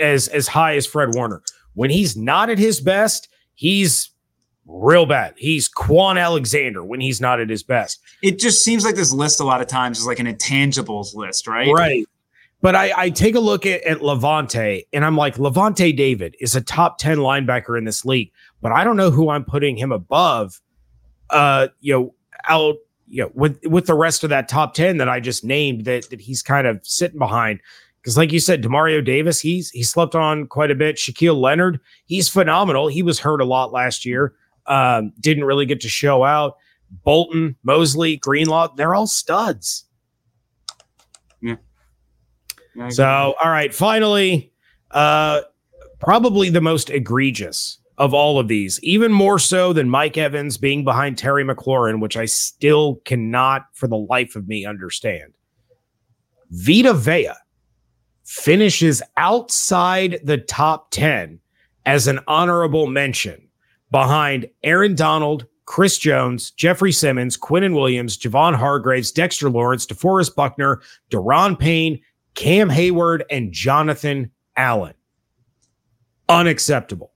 as 0.00 0.28
as 0.28 0.48
high 0.48 0.76
as 0.76 0.86
Fred 0.86 1.10
Warner. 1.14 1.42
When 1.74 1.90
he's 1.90 2.16
not 2.16 2.50
at 2.50 2.58
his 2.58 2.80
best, 2.80 3.28
he's 3.54 4.10
real 4.66 5.06
bad. 5.06 5.34
He's 5.36 5.68
Kwon 5.68 6.20
Alexander 6.20 6.84
when 6.84 7.00
he's 7.00 7.20
not 7.20 7.40
at 7.40 7.48
his 7.48 7.62
best. 7.62 8.00
It 8.22 8.38
just 8.38 8.64
seems 8.64 8.84
like 8.84 8.94
this 8.94 9.12
list 9.12 9.40
a 9.40 9.44
lot 9.44 9.60
of 9.60 9.66
times 9.66 9.98
is 9.98 10.06
like 10.06 10.18
an 10.18 10.26
intangibles 10.26 11.14
list, 11.14 11.46
right? 11.46 11.72
Right. 11.72 12.06
But 12.62 12.74
I, 12.74 12.92
I 12.94 13.10
take 13.10 13.34
a 13.34 13.40
look 13.40 13.64
at, 13.64 13.82
at 13.84 14.00
Lavonte 14.00 14.86
and 14.92 15.04
I'm 15.04 15.16
like, 15.16 15.36
Lavonte 15.36 15.96
David 15.96 16.36
is 16.40 16.54
a 16.54 16.60
top 16.60 16.98
10 16.98 17.18
linebacker 17.18 17.78
in 17.78 17.84
this 17.84 18.04
league, 18.04 18.32
but 18.60 18.70
I 18.70 18.84
don't 18.84 18.96
know 18.96 19.10
who 19.10 19.30
I'm 19.30 19.44
putting 19.44 19.76
him 19.76 19.92
above. 19.92 20.60
Uh, 21.30 21.68
you 21.80 21.94
know, 21.94 22.14
out, 22.48 22.76
you 23.08 23.22
know, 23.22 23.30
with 23.34 23.58
with 23.64 23.86
the 23.86 23.94
rest 23.94 24.24
of 24.24 24.30
that 24.30 24.48
top 24.48 24.74
10 24.74 24.98
that 24.98 25.08
I 25.08 25.20
just 25.20 25.44
named 25.44 25.84
that 25.86 26.10
that 26.10 26.20
he's 26.20 26.42
kind 26.42 26.66
of 26.66 26.80
sitting 26.82 27.18
behind. 27.18 27.60
Because, 28.02 28.16
like 28.16 28.32
you 28.32 28.40
said, 28.40 28.62
Demario 28.62 29.04
Davis, 29.04 29.40
he's 29.40 29.70
he 29.70 29.82
slept 29.82 30.14
on 30.14 30.46
quite 30.46 30.70
a 30.70 30.74
bit. 30.74 30.96
Shaquille 30.96 31.38
Leonard, 31.38 31.80
he's 32.06 32.28
phenomenal. 32.28 32.88
He 32.88 33.02
was 33.02 33.18
hurt 33.18 33.40
a 33.40 33.44
lot 33.44 33.72
last 33.72 34.06
year. 34.06 34.34
Um, 34.66 35.12
didn't 35.20 35.44
really 35.44 35.66
get 35.66 35.80
to 35.82 35.88
show 35.88 36.24
out. 36.24 36.56
Bolton, 37.04 37.56
Mosley, 37.62 38.16
Greenlaw, 38.16 38.74
they're 38.74 38.94
all 38.94 39.06
studs. 39.06 39.84
Yeah. 41.40 41.56
yeah 42.74 42.88
so, 42.88 43.34
all 43.42 43.50
right, 43.50 43.74
finally, 43.74 44.52
uh, 44.90 45.42
probably 46.00 46.50
the 46.50 46.60
most 46.60 46.90
egregious 46.90 47.78
of 47.98 48.14
all 48.14 48.38
of 48.38 48.48
these, 48.48 48.82
even 48.82 49.12
more 49.12 49.38
so 49.38 49.72
than 49.72 49.88
Mike 49.88 50.16
Evans 50.16 50.56
being 50.56 50.84
behind 50.84 51.18
Terry 51.18 51.44
McLaurin, 51.44 52.00
which 52.00 52.16
I 52.16 52.24
still 52.24 52.96
cannot 53.04 53.66
for 53.74 53.86
the 53.86 53.98
life 53.98 54.36
of 54.36 54.48
me 54.48 54.64
understand. 54.64 55.34
Vita 56.50 56.94
Vea 56.94 57.32
finishes 58.30 59.02
outside 59.16 60.20
the 60.22 60.38
top 60.38 60.92
10 60.92 61.40
as 61.84 62.06
an 62.06 62.20
honorable 62.28 62.86
mention 62.86 63.48
behind 63.90 64.48
Aaron 64.62 64.94
Donald, 64.94 65.46
Chris 65.64 65.98
Jones, 65.98 66.52
Jeffrey 66.52 66.92
Simmons, 66.92 67.36
Quinnen 67.36 67.74
Williams, 67.74 68.16
Javon 68.16 68.54
Hargraves, 68.54 69.10
Dexter 69.10 69.50
Lawrence, 69.50 69.84
DeForest 69.84 70.36
Buckner, 70.36 70.80
Daron 71.10 71.58
Payne, 71.58 72.00
Cam 72.36 72.68
Heyward, 72.70 73.22
and 73.32 73.52
Jonathan 73.52 74.30
Allen. 74.56 74.94
Unacceptable. 76.28 77.10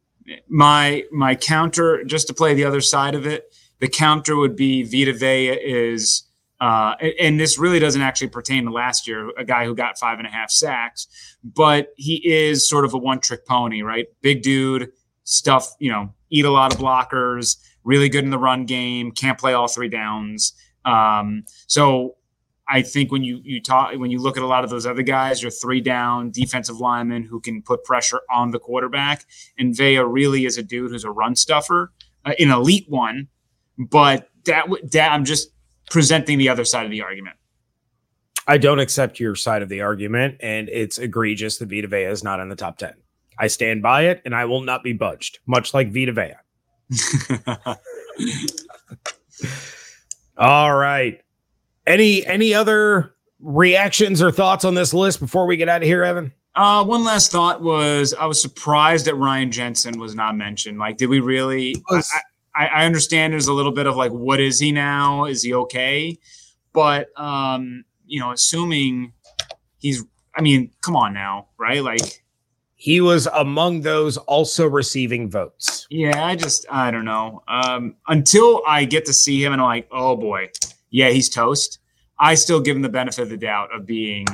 My 0.48 1.04
my 1.12 1.36
counter, 1.36 2.02
just 2.02 2.26
to 2.26 2.34
play 2.34 2.54
the 2.54 2.64
other 2.64 2.80
side 2.80 3.14
of 3.14 3.24
it, 3.24 3.54
the 3.78 3.88
counter 3.88 4.34
would 4.34 4.56
be 4.56 4.82
Vita 4.82 5.16
Vea 5.16 5.50
is 5.50 6.23
uh, 6.60 6.94
and 7.20 7.38
this 7.38 7.58
really 7.58 7.78
doesn't 7.78 8.02
actually 8.02 8.28
pertain 8.28 8.64
to 8.64 8.70
last 8.70 9.06
year, 9.06 9.30
a 9.36 9.44
guy 9.44 9.64
who 9.64 9.74
got 9.74 9.98
five 9.98 10.18
and 10.18 10.26
a 10.26 10.30
half 10.30 10.50
sacks, 10.50 11.08
but 11.42 11.88
he 11.96 12.16
is 12.24 12.68
sort 12.68 12.84
of 12.84 12.94
a 12.94 12.98
one 12.98 13.20
trick 13.20 13.46
pony, 13.46 13.82
right? 13.82 14.06
Big 14.22 14.42
dude, 14.42 14.90
stuff, 15.24 15.74
you 15.78 15.90
know, 15.90 16.12
eat 16.30 16.44
a 16.44 16.50
lot 16.50 16.72
of 16.72 16.78
blockers, 16.78 17.56
really 17.82 18.08
good 18.08 18.24
in 18.24 18.30
the 18.30 18.38
run 18.38 18.66
game, 18.66 19.10
can't 19.10 19.38
play 19.38 19.52
all 19.52 19.68
three 19.68 19.88
downs. 19.88 20.52
Um, 20.84 21.44
so 21.66 22.16
I 22.68 22.82
think 22.82 23.12
when 23.12 23.22
you 23.22 23.40
you 23.42 23.60
talk 23.60 23.92
when 23.96 24.10
you 24.10 24.18
look 24.18 24.36
at 24.36 24.42
a 24.42 24.46
lot 24.46 24.64
of 24.64 24.70
those 24.70 24.86
other 24.86 25.02
guys, 25.02 25.42
your 25.42 25.50
three 25.50 25.80
down 25.80 26.30
defensive 26.30 26.78
linemen 26.78 27.24
who 27.24 27.40
can 27.40 27.62
put 27.62 27.84
pressure 27.84 28.20
on 28.32 28.52
the 28.52 28.58
quarterback, 28.58 29.26
and 29.58 29.76
Vea 29.76 29.98
really 29.98 30.46
is 30.46 30.56
a 30.56 30.62
dude 30.62 30.90
who's 30.90 31.04
a 31.04 31.10
run 31.10 31.36
stuffer, 31.36 31.92
uh, 32.24 32.32
an 32.38 32.50
elite 32.50 32.86
one. 32.88 33.28
But 33.78 34.30
that 34.44 34.66
that 34.92 35.12
I'm 35.12 35.24
just 35.24 35.50
presenting 35.90 36.38
the 36.38 36.48
other 36.48 36.64
side 36.64 36.84
of 36.84 36.90
the 36.90 37.02
argument. 37.02 37.36
I 38.46 38.58
don't 38.58 38.78
accept 38.78 39.18
your 39.20 39.34
side 39.34 39.62
of 39.62 39.68
the 39.68 39.80
argument, 39.80 40.36
and 40.40 40.68
it's 40.68 40.98
egregious 40.98 41.58
that 41.58 41.70
Vita 41.70 41.88
Vea 41.88 42.04
is 42.04 42.22
not 42.22 42.40
in 42.40 42.48
the 42.48 42.56
top 42.56 42.76
10. 42.76 42.92
I 43.38 43.46
stand 43.46 43.82
by 43.82 44.02
it, 44.02 44.22
and 44.24 44.34
I 44.34 44.44
will 44.44 44.60
not 44.60 44.82
be 44.82 44.92
budged, 44.92 45.38
much 45.46 45.72
like 45.72 45.92
Vita 45.92 46.12
Vea. 46.12 46.34
All 50.36 50.74
right. 50.74 51.20
Any 51.86 52.24
any 52.26 52.54
other 52.54 53.14
reactions 53.40 54.22
or 54.22 54.30
thoughts 54.30 54.64
on 54.64 54.74
this 54.74 54.94
list 54.94 55.20
before 55.20 55.46
we 55.46 55.56
get 55.56 55.68
out 55.68 55.82
of 55.82 55.88
here, 55.88 56.04
Evan? 56.04 56.32
Uh, 56.54 56.84
one 56.84 57.04
last 57.04 57.32
thought 57.32 57.62
was 57.62 58.14
I 58.14 58.26
was 58.26 58.40
surprised 58.40 59.06
that 59.06 59.16
Ryan 59.16 59.50
Jensen 59.50 59.98
was 59.98 60.14
not 60.14 60.36
mentioned. 60.36 60.78
Like, 60.78 60.96
did 60.96 61.08
we 61.08 61.20
really? 61.20 61.76
I, 61.90 62.02
I, 62.54 62.66
I 62.66 62.86
understand 62.86 63.32
there's 63.32 63.48
a 63.48 63.52
little 63.52 63.72
bit 63.72 63.86
of 63.86 63.96
like, 63.96 64.12
what 64.12 64.40
is 64.40 64.58
he 64.58 64.72
now? 64.72 65.24
Is 65.24 65.42
he 65.42 65.54
okay? 65.54 66.18
But 66.72 67.08
um, 67.18 67.84
you 68.06 68.20
know, 68.20 68.32
assuming 68.32 69.12
he's, 69.78 70.04
I 70.34 70.42
mean, 70.42 70.70
come 70.82 70.96
on 70.96 71.14
now, 71.14 71.48
right? 71.58 71.82
Like, 71.82 72.24
he 72.76 73.00
was 73.00 73.26
among 73.28 73.80
those 73.80 74.18
also 74.18 74.66
receiving 74.66 75.30
votes. 75.30 75.86
Yeah, 75.88 76.22
I 76.22 76.36
just 76.36 76.66
I 76.70 76.90
don't 76.90 77.06
know. 77.06 77.42
Um, 77.48 77.96
until 78.08 78.62
I 78.66 78.84
get 78.84 79.06
to 79.06 79.12
see 79.12 79.42
him 79.42 79.54
and 79.54 79.62
I'm 79.62 79.66
like, 79.66 79.88
oh 79.90 80.16
boy, 80.16 80.50
yeah, 80.90 81.08
he's 81.08 81.30
toast. 81.30 81.78
I 82.18 82.34
still 82.34 82.60
give 82.60 82.76
him 82.76 82.82
the 82.82 82.88
benefit 82.88 83.22
of 83.22 83.30
the 83.30 83.36
doubt 83.36 83.74
of 83.74 83.86
being 83.86 84.26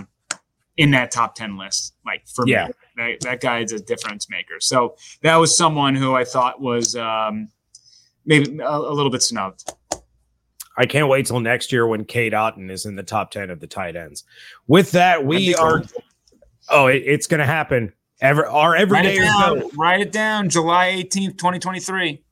in 0.77 0.91
that 0.93 1.11
top 1.11 1.35
10 1.35 1.59
list. 1.59 1.95
Like 2.05 2.27
for 2.27 2.47
yeah. 2.47 2.67
me, 2.67 2.73
that, 2.97 3.21
that 3.21 3.41
guy 3.41 3.61
is 3.61 3.73
a 3.73 3.79
difference 3.79 4.29
maker. 4.29 4.59
So 4.59 4.97
that 5.23 5.37
was 5.37 5.57
someone 5.57 5.95
who 5.95 6.15
I 6.15 6.25
thought 6.25 6.61
was 6.61 6.97
um, 6.97 7.49
maybe 8.31 8.59
a, 8.61 8.69
a, 8.69 8.95
little 8.95 9.11
bit 9.11 9.23
snubbed. 9.23 9.71
I 10.79 10.87
can't 10.87 11.09
wait 11.09 11.27
till 11.27 11.41
next 11.41 11.73
year 11.73 11.87
when 11.87 12.05
Cade 12.05 12.33
Otton 12.33 12.71
is 12.71 12.87
in 12.87 12.97
the 12.97 13.03
top 13.03 13.31
10 13.33 13.51
of 13.51 13.61
the 13.61 13.67
tight 13.67 13.97
ends. 13.97 14.25
With 14.67 14.93
that, 14.93 15.27
we 15.27 15.55
are. 15.57 15.83
Oh, 16.71 16.87
it, 16.87 17.03
it's 17.05 17.27
going 17.27 17.41
to 17.41 17.47
happen. 17.47 17.93
Ever, 18.23 18.47
our 18.47 18.75
everydayers 18.75 19.19
write 19.19 19.59
know. 19.59 19.71
Write 19.77 20.01
it 20.01 20.13
down. 20.13 20.49
July 20.49 20.93
18th, 21.03 21.37
2023. 21.37 22.23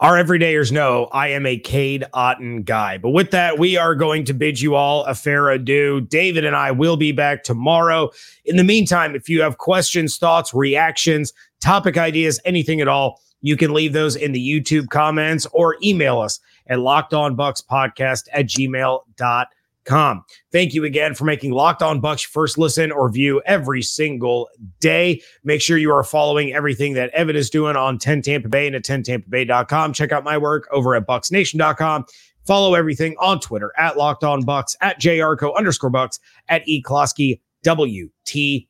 Our 0.00 0.14
everydayers 0.14 0.72
know 0.72 1.08
I 1.12 1.28
am 1.28 1.46
a 1.46 1.56
Cade 1.58 2.04
Otton 2.14 2.64
guy. 2.64 2.98
But 2.98 3.10
with 3.10 3.30
that, 3.32 3.58
we 3.58 3.76
are 3.76 3.94
going 3.94 4.24
to 4.24 4.34
bid 4.34 4.60
you 4.60 4.74
all 4.74 5.04
a 5.04 5.14
fair 5.14 5.48
adieu. 5.50 6.00
David 6.00 6.44
and 6.44 6.56
I 6.56 6.72
will 6.72 6.96
be 6.96 7.12
back 7.12 7.44
tomorrow. 7.44 8.10
In 8.44 8.56
the 8.56 8.64
meantime, 8.64 9.14
if 9.14 9.28
you 9.28 9.42
have 9.42 9.58
questions, 9.58 10.18
thoughts, 10.18 10.52
reactions, 10.52 11.32
topic 11.60 11.96
ideas, 11.96 12.40
anything 12.44 12.80
at 12.80 12.88
all, 12.88 13.20
you 13.42 13.56
can 13.56 13.74
leave 13.74 13.92
those 13.92 14.16
in 14.16 14.32
the 14.32 14.40
YouTube 14.40 14.88
comments 14.88 15.46
or 15.52 15.76
email 15.82 16.20
us 16.20 16.40
at 16.68 16.78
lockedonbucspodcast 16.78 18.28
at 18.32 18.46
gmail.com. 18.46 20.24
Thank 20.52 20.74
you 20.74 20.84
again 20.84 21.14
for 21.14 21.24
making 21.24 21.50
Locked 21.50 21.82
On 21.82 22.00
Bucs 22.00 22.24
first 22.24 22.56
listen 22.56 22.92
or 22.92 23.10
view 23.10 23.42
every 23.44 23.82
single 23.82 24.48
day. 24.80 25.20
Make 25.42 25.60
sure 25.60 25.76
you 25.76 25.92
are 25.92 26.04
following 26.04 26.52
everything 26.52 26.94
that 26.94 27.10
Evan 27.10 27.36
is 27.36 27.50
doing 27.50 27.76
on 27.76 27.98
10 27.98 28.22
Tampa 28.22 28.48
Bay 28.48 28.68
and 28.68 28.76
at 28.76 28.84
10tampabay.com. 28.84 29.92
Check 29.92 30.12
out 30.12 30.24
my 30.24 30.38
work 30.38 30.68
over 30.70 30.94
at 30.94 31.06
bucsnation.com. 31.06 32.06
Follow 32.46 32.74
everything 32.74 33.16
on 33.18 33.40
Twitter 33.40 33.72
at 33.78 33.96
Locked 33.96 34.24
On 34.24 34.42
Bucs, 34.42 34.76
at 34.80 35.00
JYarcho 35.00 35.56
underscore 35.56 35.90
Bucs, 35.90 36.18
at 36.48 36.66
E 36.66 36.82
Klosky 36.82 37.40
WTSP. 37.64 38.66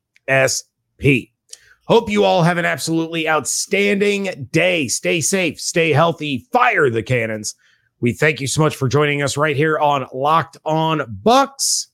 Hope 1.86 2.08
you 2.08 2.24
all 2.24 2.42
have 2.44 2.58
an 2.58 2.64
absolutely 2.64 3.28
outstanding 3.28 4.48
day. 4.52 4.86
Stay 4.88 5.20
safe, 5.20 5.60
stay 5.60 5.90
healthy, 5.92 6.46
fire 6.52 6.88
the 6.88 7.02
cannons. 7.02 7.54
We 8.00 8.12
thank 8.12 8.40
you 8.40 8.46
so 8.46 8.62
much 8.62 8.76
for 8.76 8.88
joining 8.88 9.22
us 9.22 9.36
right 9.36 9.56
here 9.56 9.78
on 9.78 10.06
Locked 10.12 10.56
On 10.64 11.00
Bucs, 11.24 11.88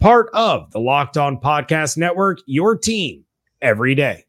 part 0.00 0.30
of 0.32 0.70
the 0.72 0.80
Locked 0.80 1.16
On 1.16 1.40
Podcast 1.40 1.96
Network, 1.96 2.38
your 2.46 2.76
team 2.76 3.24
every 3.60 3.94
day. 3.94 4.27